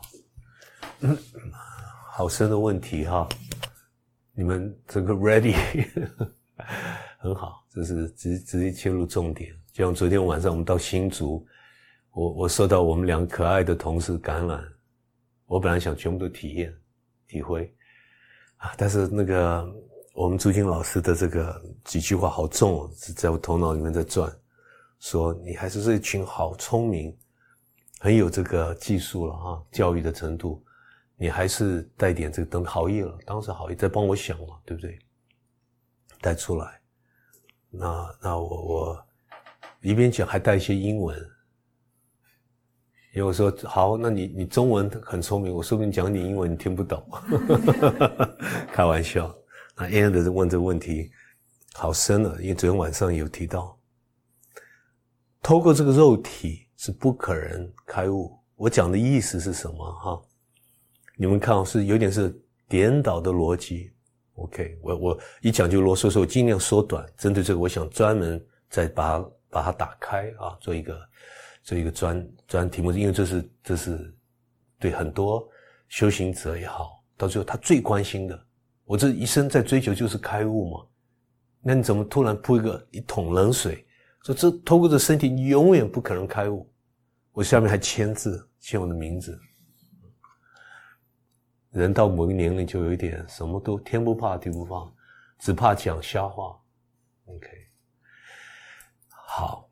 [2.15, 3.27] 好深的问题哈，
[4.33, 5.55] 你们这个 ready，
[7.17, 9.51] 很好，这是直直接切入重点。
[9.71, 11.43] 就像昨天晚上我们到新竹，
[12.11, 14.63] 我我受到我们两个可爱的同事感染，
[15.47, 16.71] 我本来想全部都体验
[17.27, 17.73] 体会
[18.57, 19.67] 啊，但是那个。
[20.15, 24.31] 我们朱军老师的这个几句话好重，在我头脑里面在转，
[24.99, 27.17] 说你还是这群好聪明，
[27.97, 30.63] 很有这个技术了哈，教育的程度，
[31.23, 34.99] 你还是带点这个等好意了，当时好意在帮我想嘛，对不对？
[36.19, 36.81] 带出来，
[37.69, 39.07] 那那我我
[39.79, 41.17] 一边讲还带一些英文，
[43.15, 47.01] 因为我说好，那你你中文很聪明，我说不定讲你英文你听不懂，
[48.73, 49.33] 开玩笑。
[49.77, 51.09] 那 a n d 问这个问题
[51.73, 53.79] 好深了，因为昨天晚上有提到，
[55.41, 58.37] 透过这个肉体是不可能开悟。
[58.57, 59.89] 我讲的意思是什么？
[59.93, 60.21] 哈，
[61.23, 63.89] 你们看，是有点是颠倒的逻辑。
[64.33, 67.05] OK，我我一讲就啰嗦，所以我尽量缩短。
[67.17, 70.99] 针对这个，我想专门再把把它打开啊，做一个
[71.63, 74.13] 做一个专专题目，因为这是这是
[74.77, 75.47] 对很多
[75.87, 78.37] 修行者也好，到最后他最关心的。
[78.83, 80.85] 我这一生在追求就是开悟嘛，
[81.61, 83.85] 那你怎么突然泼一个一桶冷水，
[84.25, 86.69] 说这透过这身体你永远不可能开悟？
[87.31, 89.39] 我下面还签字，签我的名字。
[91.73, 94.89] 人到某个年龄就有一点什么都天不怕地不怕，
[95.39, 96.57] 只怕讲瞎话。
[97.25, 97.47] OK，
[99.09, 99.69] 好，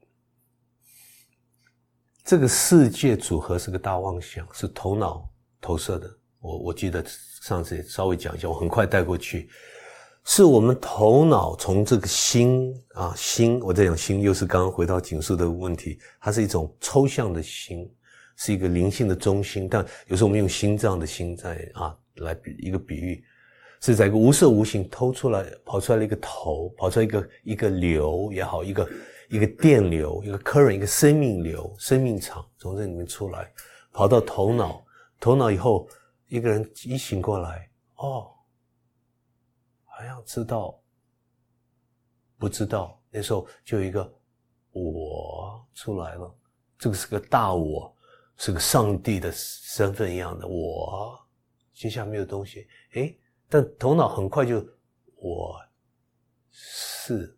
[2.25, 5.29] 这个世界组合是个大妄想，是头脑
[5.61, 6.13] 投射的。
[6.39, 7.01] 我我记得。
[7.41, 9.49] 上次也稍微讲一下，我很快带过去，
[10.25, 17.91] 是我们头脑从这个心啊心，我在讲心，又是刚刚回到警示的问题，它是一种抽象的心，
[18.35, 23.23] 是一个灵性的中心，但有时候我们用心脏的心在啊来比一个比喻，
[23.81, 28.89] 是在一个无色无形偷出来跑出来了一个头，跑出来一个一个流也好，一个
[29.29, 33.51] 一个电流，一个 current，一个生命流，生命场从这里面出来，
[33.91, 34.85] 跑到头脑，
[35.19, 35.87] 头脑以后。
[36.27, 38.31] 一个人一醒过来，哦，
[39.83, 40.79] 好像知道，
[42.37, 42.97] 不知道。
[43.09, 44.09] 那时候就有一个
[44.71, 46.33] 我出来了，
[46.79, 47.93] 这个是个大我，
[48.43, 51.15] 是个上帝的身份一样的我。
[51.75, 53.15] 接下没有东西，诶，
[53.47, 54.67] 但头脑很快就
[55.15, 55.61] 我
[56.49, 57.37] 是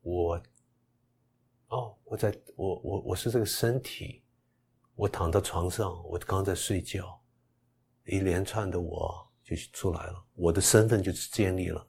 [0.00, 0.42] 我
[1.68, 4.22] 哦，我在我我我是这个身体，
[4.94, 7.20] 我躺在床上，我刚在睡觉，
[8.06, 11.86] 一连串的我就出来了，我的身份就是建立了。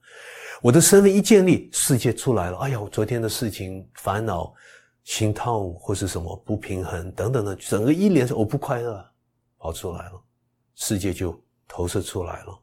[0.62, 2.58] 我的身份一建立，世界出来了。
[2.58, 4.54] 哎呀，我昨天的事情、烦恼、
[5.04, 9.06] 心痛或是什么不平衡等等的，整个一连串我不快乐
[9.58, 10.24] 跑出来了，
[10.76, 12.60] 世界就投射出来了。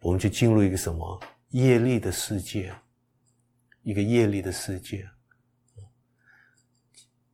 [0.00, 2.74] 我们就进入一个什么业力的世界，
[3.82, 5.08] 一个业力的世界。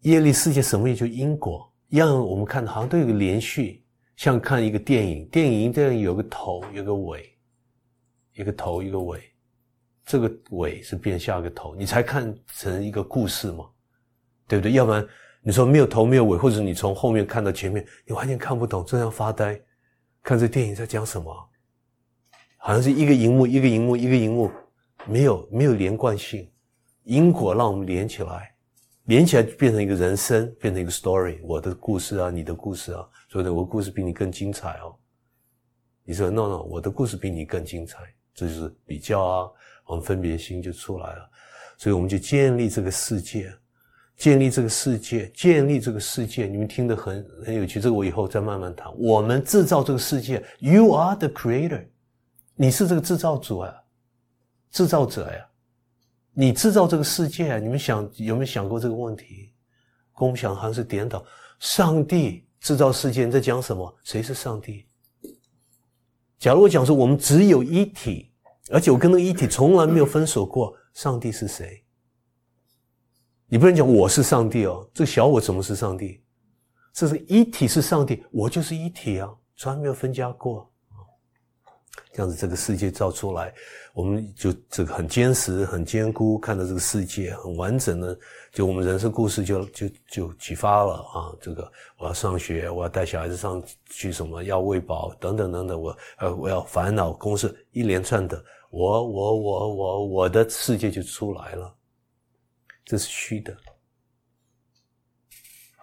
[0.01, 3.85] 业力世界什么也就因果，让我们看好像都有个连续，
[4.17, 7.33] 像看一个电影，电影这样有个头，有个尾。
[8.33, 9.33] 一个头一个尾，
[10.07, 13.69] 这个尾是变下个头，你才看成一个故事嘛，
[14.47, 14.73] 对不对？
[14.73, 15.05] 要不然
[15.43, 19.61] 你说没有头没有尾，或者你从后面看到前面，你完全看不懂，这样发呆，
[20.23, 21.51] 看这电影在讲什么？
[22.57, 24.51] 好像是一个荧幕一个荧幕一个荧幕，
[25.07, 26.49] 没有没有连贯性，
[27.03, 28.55] 因果让我们连起来，
[29.07, 34.97] 连起来变成一个人生，变成一个 story，我的故事啊，你的故事啊，所以呢，我的故事比你更精彩哦。
[36.05, 37.99] 你说 no no，我的故事比你更精彩。
[38.33, 39.51] 这就是比较啊，
[39.87, 41.31] 我们分别心就出来了，
[41.79, 43.53] 所以我们就建立这个世界，
[44.17, 46.47] 建立这个世界，建立这个世界。
[46.47, 48.93] 你们听得很很有趣，这个我以后再慢慢谈。
[48.99, 51.87] 我们制造这个世界，You are the creator，
[52.55, 53.73] 你是这个制造主啊，
[54.71, 55.47] 制造者呀，
[56.33, 57.59] 你制造这个世界。
[57.59, 59.53] 你们想有没有想过这个问题？
[60.19, 61.25] 跟我们想好像是颠倒，
[61.61, 63.95] 上帝制造世界，你在讲什么？
[64.03, 64.87] 谁是上帝？
[66.39, 68.33] 假如我讲说我们只有一体，
[68.71, 71.85] 而且我跟那个一体从来没有分手过，上帝是谁？
[73.49, 76.23] 你不能讲我是上帝哦，这个小我怎么是上帝？
[76.93, 80.69] 这是一体是上帝，我就是一体啊，从来没有分家过。
[82.13, 83.53] 这样子，这个世界造出来，
[83.93, 88.19] 我们就这个很坚实、很坚固，看到这个世界很完整的，
[88.53, 91.37] 就我们人生故事就就就启发了啊！
[91.41, 101.77] 这个我要上学，我要带小孩子上去，什么要喂饱等等等等，我呃我要烦恼公事一连串的，我我我我我的世界就出来了，
[102.85, 103.57] 这是虚的，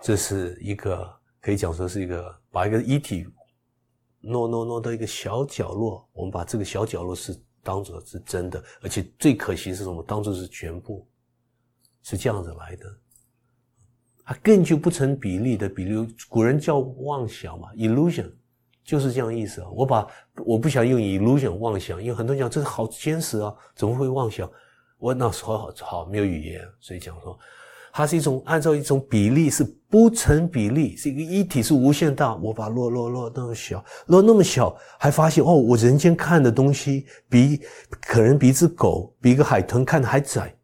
[0.01, 3.27] 这是一个可以讲说是一个把一个一体。
[4.25, 10.01] 挪挪挪到一个小角落，我们把这个小角落是当做是真的，而且最可惜是什么？
[10.01, 11.05] 当做是全部，
[12.03, 12.85] 是这样子来的，
[14.23, 16.15] 它更就不成比例的比例。
[16.29, 18.31] 古人叫妄想嘛，illusion，
[18.83, 19.67] 就是这样意思啊。
[19.73, 20.07] 我把
[20.45, 24.49] 我不想用 illusion 妄想，因为很多人讲这个好坚实啊，怎么会妄想？
[24.97, 27.37] 我那时候好好没有语言，所以讲说。
[27.95, 37.61] 它是一种按照一种比例是不成比例，是一个一体是无限大，我把落落落那么小，落那么小，还发现哦，我人间看的东西比
[38.01, 40.55] 可能比一只狗，比一个海豚看的还窄，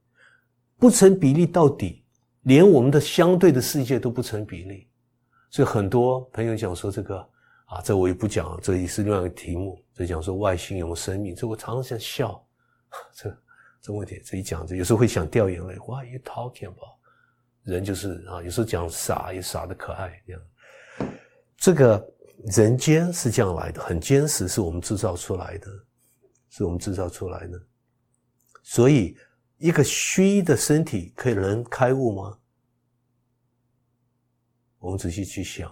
[0.79, 2.03] 不成比例到底，
[2.45, 4.87] 连我们的相对的世界都不成比例，
[5.51, 7.23] 所以很多朋友讲说这个
[7.69, 12.47] 啊，这我也不讲，这也是另外一个题目，这讲说外星有生命，这我常常想笑，
[13.13, 13.37] 这
[13.81, 16.97] 这问题这一讲，这有时候会想掉眼泪，What are you talking about？
[17.63, 20.41] 人就是啊，有时候讲傻也傻的可爱这样。
[21.57, 22.13] 这个
[22.45, 25.67] 人间是这样来的，很坚实，是我们制造出来的，
[26.49, 27.61] 是我们制造出来的。
[28.63, 29.15] 所以，
[29.57, 32.39] 一个虚的身体可以能开悟吗？
[34.79, 35.69] 我们仔细去想，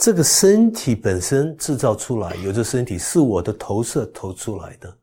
[0.00, 4.98] 这个身体本身制造出来，有这身体是我的投射投出来的，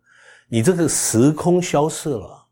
[0.47, 2.47] 你这个时空消失了，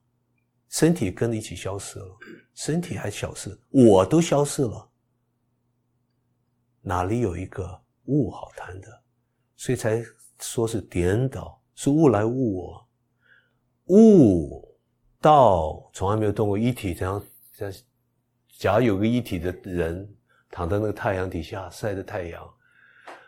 [0.69, 2.17] 身体跟着一起消失了。
[2.53, 4.88] 身体还消失，我都消失了，
[6.81, 8.87] 哪里有一个物好谈的？
[9.58, 10.06] 所以才
[10.39, 12.87] 说是颠倒，是物来物我，
[13.87, 14.77] 物
[15.19, 16.93] 道从来没有动过一体。
[16.93, 17.25] 这样，
[17.58, 17.73] 这样，
[18.60, 20.08] 假如有个一体的人
[20.56, 22.53] 躺在那个太阳底下晒着太阳，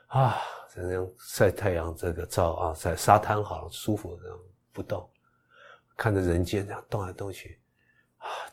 [0.08, 0.38] 啊，
[0.74, 4.40] 这样晒太阳，这个照啊，在沙滩好舒服，这样
[4.72, 5.10] 不动，
[5.98, 7.60] 看着人间这样动来动去。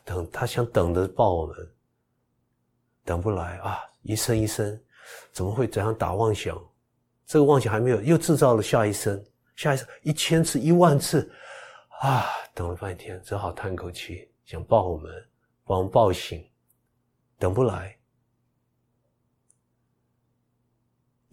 [0.03, 1.55] 等他想等着抱我们，
[3.05, 3.79] 等不来啊！
[4.01, 4.77] 一生一生，
[5.31, 6.61] 怎么会这样打妄想？
[7.25, 11.31] 这个妄想还没有，又制造了下一生，下一生一千次、一万次，
[12.01, 12.25] 啊！
[12.53, 15.09] 等了半天，只好叹口气，想抱我们，
[15.63, 16.45] 把我们抱醒，
[17.39, 17.94] 等不来。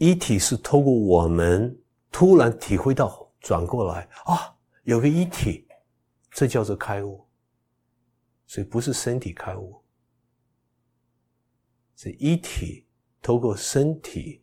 [0.02, 1.80] 一体是透过我们
[2.10, 5.64] 突然体会到，转过来啊，有个一体，
[6.32, 7.24] 这叫做开悟。
[8.44, 9.80] 所以不是身体开悟，
[11.94, 12.84] 是一体，
[13.22, 14.42] 透过身体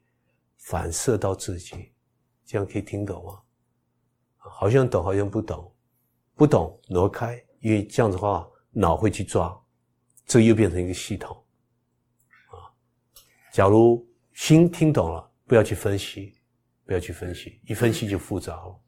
[0.55, 1.91] 反射到自己，
[2.45, 3.41] 这样可以听懂吗？
[4.37, 5.69] 好像懂，好像不懂，
[6.35, 9.61] 不懂挪开，因为这样子的话，脑会去抓，
[10.25, 11.35] 这又变成一个系统
[12.47, 12.71] 啊。
[13.51, 16.35] 假如心听懂了，不要去分析，
[16.85, 18.79] 不要去分析，一分析就复杂了。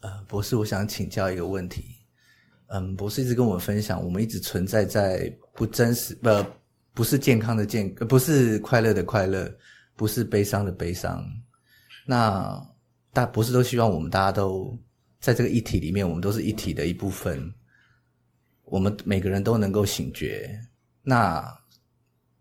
[0.00, 1.96] 呃，博士，我想请教一个问题。
[2.66, 6.28] 嗯，博士一直跟我们分享，我们一直存在在不真实、不
[6.92, 9.50] 不是健康的健，不是快乐的快乐，
[9.96, 11.24] 不是悲伤的悲伤。
[12.04, 12.62] 那
[13.14, 14.78] 大博士都希望我们大家都
[15.20, 17.50] 在这个一体里面，我们都是一体的一部分。
[18.70, 20.58] 我们每个人都能够醒觉。
[21.02, 21.44] 那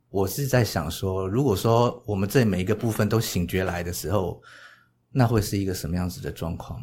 [0.09, 4.41] 我是在想说，如果说我们这每一个部分都醒觉来的时候，
[5.09, 6.79] 那会是一个什么样子的状况？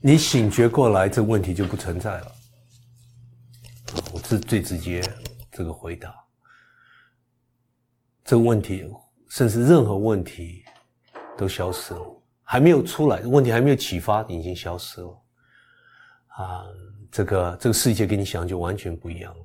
[0.00, 2.32] 你醒觉过来，这问题就不存在了。
[4.12, 5.02] 我是最直接
[5.52, 6.12] 这个回答。
[8.24, 8.84] 这个问题，
[9.28, 10.64] 甚至任何问题
[11.36, 15.19] 都消失了，还没有出来，问题还没有启发，已经消失了。
[16.40, 16.64] 啊，
[17.10, 19.44] 这个这个世界跟你想就完全不一样了。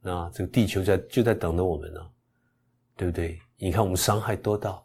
[0.00, 2.00] 那这个地球在就在等着我们呢，
[2.96, 3.38] 对不对？
[3.58, 4.82] 你看我们伤害多大？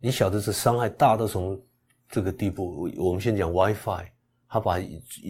[0.00, 1.58] 你晓得这伤害大到什么？
[2.10, 4.06] 这个地步，我们先讲 WiFi，
[4.46, 4.78] 它把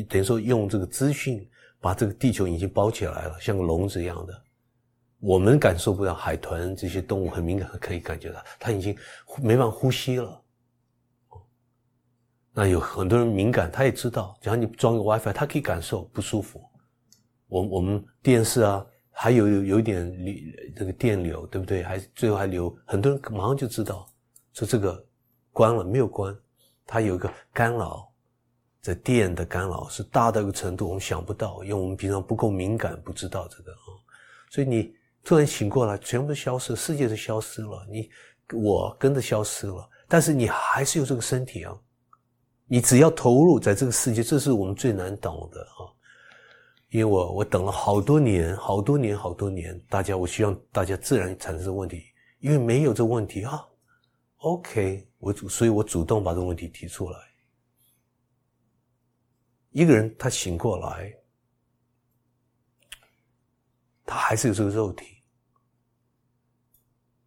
[0.09, 1.49] 等于说用这个资讯
[1.81, 4.43] 把这个地球已经包起来了，像个笼子一样的。
[5.21, 8.95] 我们感受不到，海豚这些动物很敏感，可以感觉到，它已经
[9.41, 10.44] 没办法呼吸了。
[12.57, 16.63] 那有很多人敏感，他也知道，只要你装个 WiFi，他可以感受不舒服。
[17.49, 20.35] 我我们电视啊，还有有有一点流
[20.77, 21.83] 这个电流，对不对？
[21.83, 24.07] 还最后还流，很多人马上就知道，
[24.53, 25.05] 说这个
[25.53, 26.33] 关了没有关。
[26.87, 28.09] 它有一个干扰，
[28.81, 33.89] 这电的干扰是大到一个程度，我们想不到，因为我们平常不够敏感，不知道这个啊。
[34.51, 34.95] 所以你
[35.25, 38.11] 突然醒过来，全部都消失，世界都消失了，你
[38.53, 41.77] 我跟着消失了，但是你还是有这个身体啊。
[42.75, 45.87] 你只要投入在这个世界，这是我们最难懂的啊。
[46.89, 52.03] 因为我我等了好多年，好多年，好多年，大家我希望大家自然产生问题，
[52.41, 53.65] 因为没有这问题啊。
[54.39, 55.09] OK。
[55.19, 57.19] 我主，所以我主动把这个问题提出来。
[59.71, 61.15] 一个人他醒过来，
[64.05, 65.05] 他还是有这个肉体，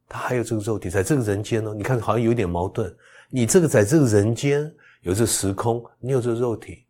[0.10, 1.74] 他还有这个肉体，在这个人间呢。
[1.74, 2.94] 你看，好像有点矛盾。
[3.30, 4.70] 你这个在这个人间
[5.02, 6.86] 有这时空，你有这肉体，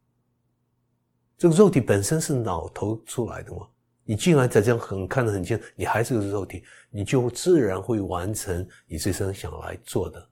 [1.37, 3.67] 这个肉体本身是脑头出来的嘛？
[4.03, 10.29] 你竟然在这样很看得很清，你还是个肉体，你就自然会完成你这生想来做的。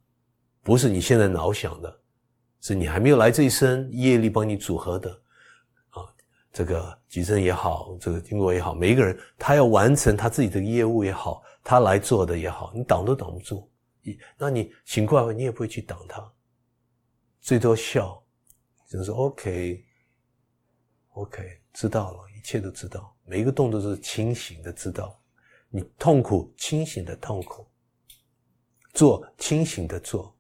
[0.63, 1.99] 不是你现在脑想的，
[2.61, 5.11] 是你还没有来这一生业力帮你组合的，
[5.89, 6.01] 啊，
[6.53, 13.69] 这个吉生也好，这个经过也好，每一个人他要完成他自己的业务也好，他来做的也好，你挡都挡不住。
[14.01, 16.32] 你那你醒过来，你也不会去挡他，
[17.46, 18.20] 最多笑，
[18.89, 19.84] 就是 OK，OK，
[21.72, 25.22] 知道了，一切都知道，每一个动作都是清醒的知道，
[25.70, 27.68] 你痛苦清醒的痛苦，
[28.93, 30.36] 做清醒的做。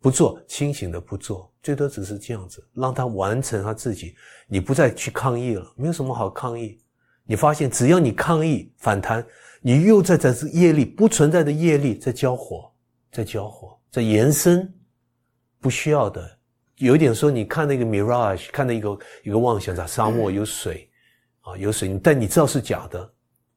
[0.00, 4.14] 不做清醒的不做，最多只是这样子，让他完成他自己。
[4.46, 6.80] 你不再去抗议了，没有什么好抗议。
[7.24, 9.26] 你发现，只要你抗议反弹，
[9.60, 12.72] 你又在在这业力不存在的业力在交火，
[13.10, 14.72] 在交火，在延伸，
[15.60, 16.38] 不需要的。
[16.76, 20.88] 有一点说，你看那个 mirage，看到一个一个妄想，在沙漠有水，
[21.40, 23.12] 啊有水，但你知道是假的，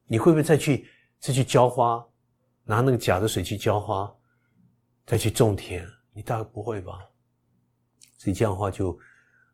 [0.06, 0.88] 你会不会再去
[1.20, 2.04] 再去浇花，
[2.64, 4.12] 拿那个假的水去浇花，
[5.06, 5.86] 再去种田？
[6.12, 6.98] 你大概不会吧？
[8.18, 8.90] 所以这样的话就，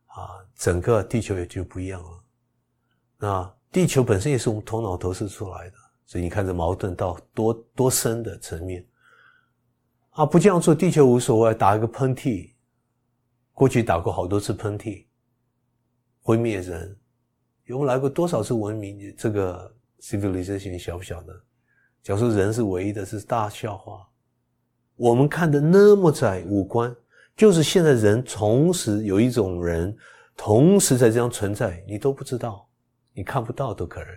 [0.06, 2.24] 啊，整个地球也就不一样了。
[3.18, 5.76] 那地球本身也是我们头脑投射出来的，
[6.06, 8.82] 所以你看这矛盾到多多深的层面。
[10.18, 12.50] 啊，不这样做，地球无所谓，打一个喷嚏，
[13.52, 15.06] 过去打过好多次喷嚏，
[16.22, 16.98] 毁灭人。
[17.66, 19.14] 有来过多少次文明？
[19.16, 21.32] 这个 civilization 小不小的？
[22.02, 24.08] 假如说人是唯一的，是大笑话。
[24.96, 26.92] 我们看的那么窄，五官
[27.36, 29.96] 就是现在人同时有一种人，
[30.36, 32.68] 同时在这样存在，你都不知道，
[33.14, 34.08] 你看不到都可能，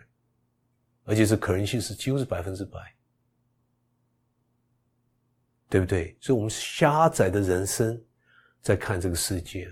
[1.04, 2.80] 而且是可能性是几乎是百分之百，
[5.72, 6.16] 对不对？
[6.20, 8.00] 所以，我们狭窄的人生
[8.62, 9.68] 在看这个世界，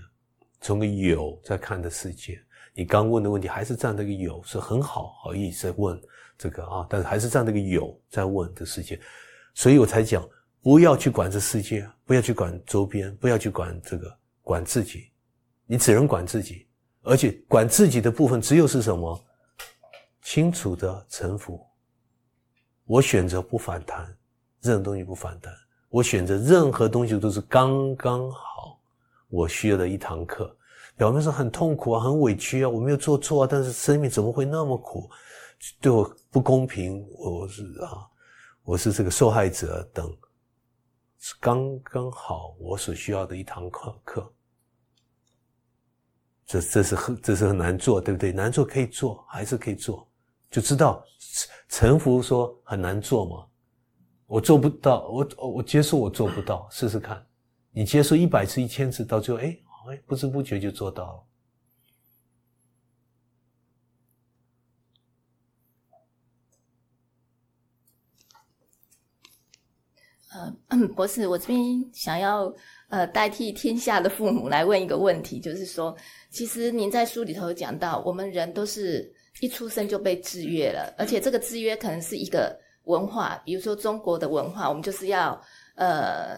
[0.62, 2.41] 从个有在看的世界。
[2.74, 6.02] 你刚问的问题还是站那个有，是很好，好意在问
[6.38, 9.00] 这个啊，但是还是站那个有在问的世界，
[9.54, 10.28] 所以我才讲。
[10.62, 15.10] 不要去管这世界，不要去管周边，不要去管这个，管自己。
[15.66, 16.68] 你只能管自己，
[17.02, 19.26] 而且管自己的部分只有是什么？
[20.22, 21.66] 清楚的臣服。
[22.84, 24.06] 我选择不反弹，
[24.60, 25.54] 任何东西不反弹。
[25.90, 28.80] 我选择任何东西都是刚刚好，
[29.28, 30.56] 我需要的一堂课。
[30.96, 35.10] 表面上很痛苦啊，很委屈啊，我没有做错啊，但是生命怎么会那么苦？
[35.82, 38.08] 对我不公平，我是啊，
[38.64, 40.16] 我是这个受害者等，
[41.20, 44.34] 是刚刚好我所需要的一堂课课。
[46.46, 48.32] 这这是很这是很难做，对不对？
[48.32, 50.08] 难做可以做，还是可以做，
[50.52, 51.04] 就知道
[51.68, 53.46] 臣服说很难做嘛。
[54.30, 57.26] 我做不到，我我接受我做不到，试试看。
[57.72, 59.58] 你接受一百次、一千次，到最后，哎。
[59.90, 61.24] 哎，不知不觉就做到了。
[70.68, 71.60] 呃，博士，我这边
[71.92, 72.54] 想要
[72.90, 75.98] 呃代替天下的父母来问一个问题，就是说，
[76.30, 79.12] 其实您在书里头讲到，我们人都是
[79.42, 82.56] 一出生就被制约了，而且这个制约可能是一个
[82.90, 85.42] 文化，比如说中国的文化，我们就是要
[85.76, 86.38] 呃。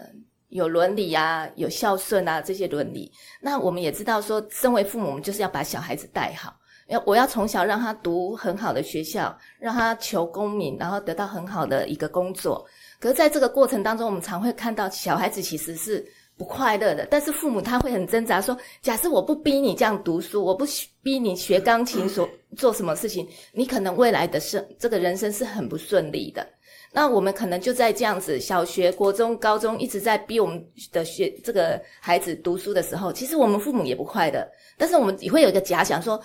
[0.51, 3.09] 有伦理啊，有孝顺啊，这些伦理。
[3.39, 6.53] 那我们也知道说，身为父母，我们就是要把小孩子带好。
[6.87, 12.67] 要我要从小让他读很好的学校，让他求功名，然后得到很好的一个工作。
[12.99, 16.05] 可是在这个过程当中，我们常会看到小孩子其实是
[16.41, 17.05] 不快乐的。
[17.11, 20.65] 但是父母他会很挣扎，说：假设我不逼你这样读书，我不
[21.03, 22.27] 逼你学钢琴，所
[22.57, 26.43] 做什么事情，你可能未来的生这个人生是很不顺利的。
[26.91, 34.43] 那我们可能就在这样子，小学、国中、高中一直在逼我们的学这个孩子读书的时候，其实我们父母也不快乐。
[34.79, 36.19] 但是我们也会有一个假想，说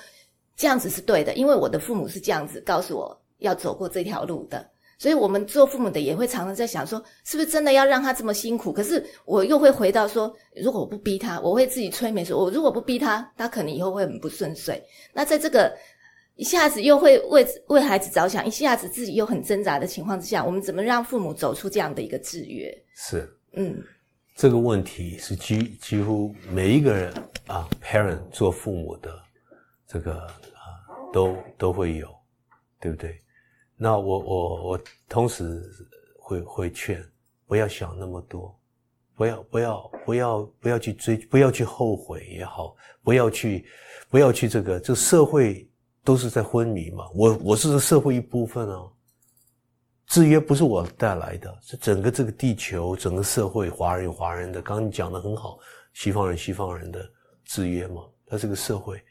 [0.56, 4.66] 这样子是对的，因为我的父母是这样子告诉我要走过这条路的。
[4.98, 8.72] 所以，我们做父母的也会常常在想，说是不是真的要让他这么辛苦？
[8.72, 14.82] 可是我又会回到说，如果我不逼他，我会自己催眠说，我如果不逼他，他可能以后会很不顺遂。
[15.12, 15.76] 那在这个。
[16.38, 22.70] 一下子又会为为孩子着想，一下子自己又很挣扎的情况之下，我们怎么让父母走出这样的一个制约？
[22.94, 23.82] 是，嗯，
[24.34, 27.10] 这个问题是几几乎每一个人
[27.46, 29.18] 啊，parent 做父母的
[29.88, 32.06] 这个啊，都都会有，
[32.82, 33.18] 对不对？
[33.76, 35.62] 那我我我同时
[36.18, 37.04] 会会劝，
[37.46, 38.58] 不要想那么多，
[39.14, 43.64] 不要不要不要不要去追，不要去后悔也好，不要去
[44.10, 45.68] 不要去这个这社会。
[46.06, 48.80] 都是在昏迷嘛，我我是社会一部分啊。
[50.06, 54.62] 制约不是我带来的，是整个这个地球、整个社会，华人有华人的。
[54.62, 55.58] 刚刚你讲的很好，
[55.94, 57.04] 西方人西方人的
[57.44, 59.02] 制约嘛，它这个社会，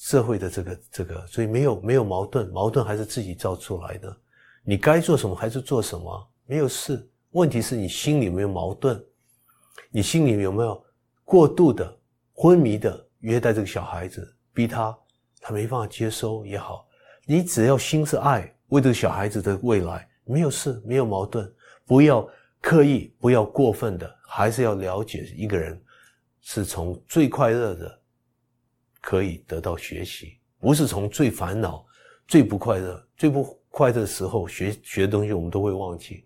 [0.00, 4.16] 社会的这个这个，所以没有没有矛盾，矛盾还是自己造出来的。
[4.64, 7.06] 你该做什么还是做什么，没有事。
[7.32, 8.98] 问题是你心里没有矛盾，
[9.90, 10.82] 你心里有没有
[11.22, 11.98] 过度的
[12.32, 14.96] 昏迷的虐待这个小孩子，逼他。
[15.38, 16.86] 他没办法接收也好，
[17.26, 21.50] 你只要心是爱，为这个小孩子的未来没有事，没有矛盾，
[21.86, 22.26] 不要
[22.60, 25.78] 刻意，不要过分的，还是要了解一个人
[26.40, 27.99] 是从最快乐的
[29.00, 31.84] 可以得到学习，不是从最烦恼、
[32.28, 36.24] 最不快乐、最不快乐的时候学学的东西，我们都会忘记。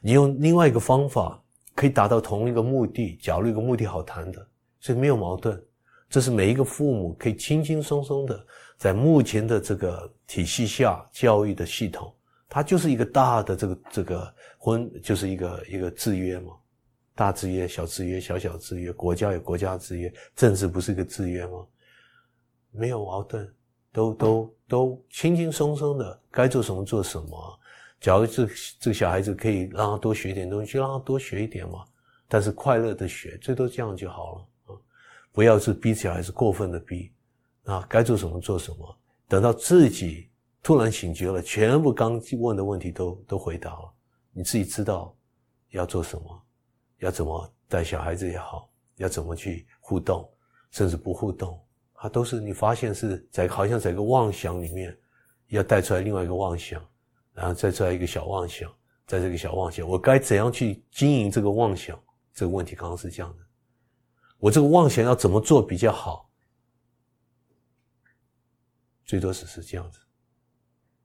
[0.00, 1.42] 你用另外一个方法
[1.74, 4.46] 可以达到同一个目的，假如一个目的好谈的，
[4.80, 5.60] 所以没有矛盾。
[6.08, 8.46] 这是每一个父母可以轻轻松松的，
[8.78, 12.14] 在目前的这个体系下教育的系统，
[12.48, 16.52] 它就是一个大的这个这个婚，就是一个一个制约嘛，
[17.16, 21.66] 大制约、小制约、小小制约，国家有国家制约，政治不是一个制约吗？
[22.76, 23.52] 没有矛盾，
[23.92, 27.60] 都都都轻轻松松的，该做什么做什么。
[28.00, 28.46] 假如这
[28.78, 31.84] 这个小孩子可以让他多学点东西，就让他多学一点嘛，
[32.28, 34.78] 但是快乐的学，最多这样就好了啊。
[35.32, 37.10] 不要是逼小孩子过分的逼，
[37.64, 38.98] 啊，该做什么做什么。
[39.28, 40.28] 等到自己
[40.62, 43.92] 突然醒觉了，全部刚问的问题都都回答了，
[44.32, 45.16] 你自己知道
[45.70, 46.42] 要做什么，
[46.98, 50.28] 要怎么带小孩子也好，要怎么去互动，
[50.70, 51.58] 甚至不互动，
[52.08, 54.96] 都是你发现是在好像在一个妄想里面，
[55.48, 56.84] 要带出来另外一个妄想，
[57.32, 58.70] 然后再出来一个小妄想，
[59.06, 62.00] 在这个小妄想，我该怎样去经营这个妄想？
[62.32, 63.44] 这个问题刚刚是这样的。
[64.38, 66.30] 我这个妄想要怎么做比较好？
[69.04, 70.00] 最多只是这样子，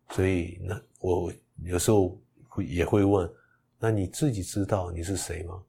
[0.09, 1.31] 所以那我
[1.63, 3.31] 有时候会也会问：
[3.79, 5.63] 那你自己知道你是谁吗？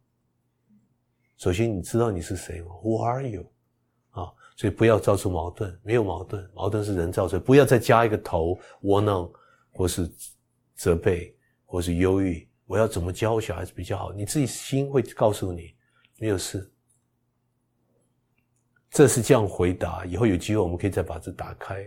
[1.37, 3.53] 首先你知道你是谁吗？Who are you？
[4.11, 7.41] 啊，所以不要造出矛盾，没有矛盾，矛盾是人造成。
[7.41, 9.31] 不要再加一个头，窝囊，
[9.73, 10.11] 或是
[10.75, 11.35] 责备，
[11.65, 12.49] 或是忧郁。
[12.67, 14.13] 我要怎么教小孩子比较好？
[14.13, 15.75] 你自己心会告诉你，
[16.19, 16.71] 没有事。
[18.91, 21.83] 这是这样回答，以后有机会我们可以再把这打开。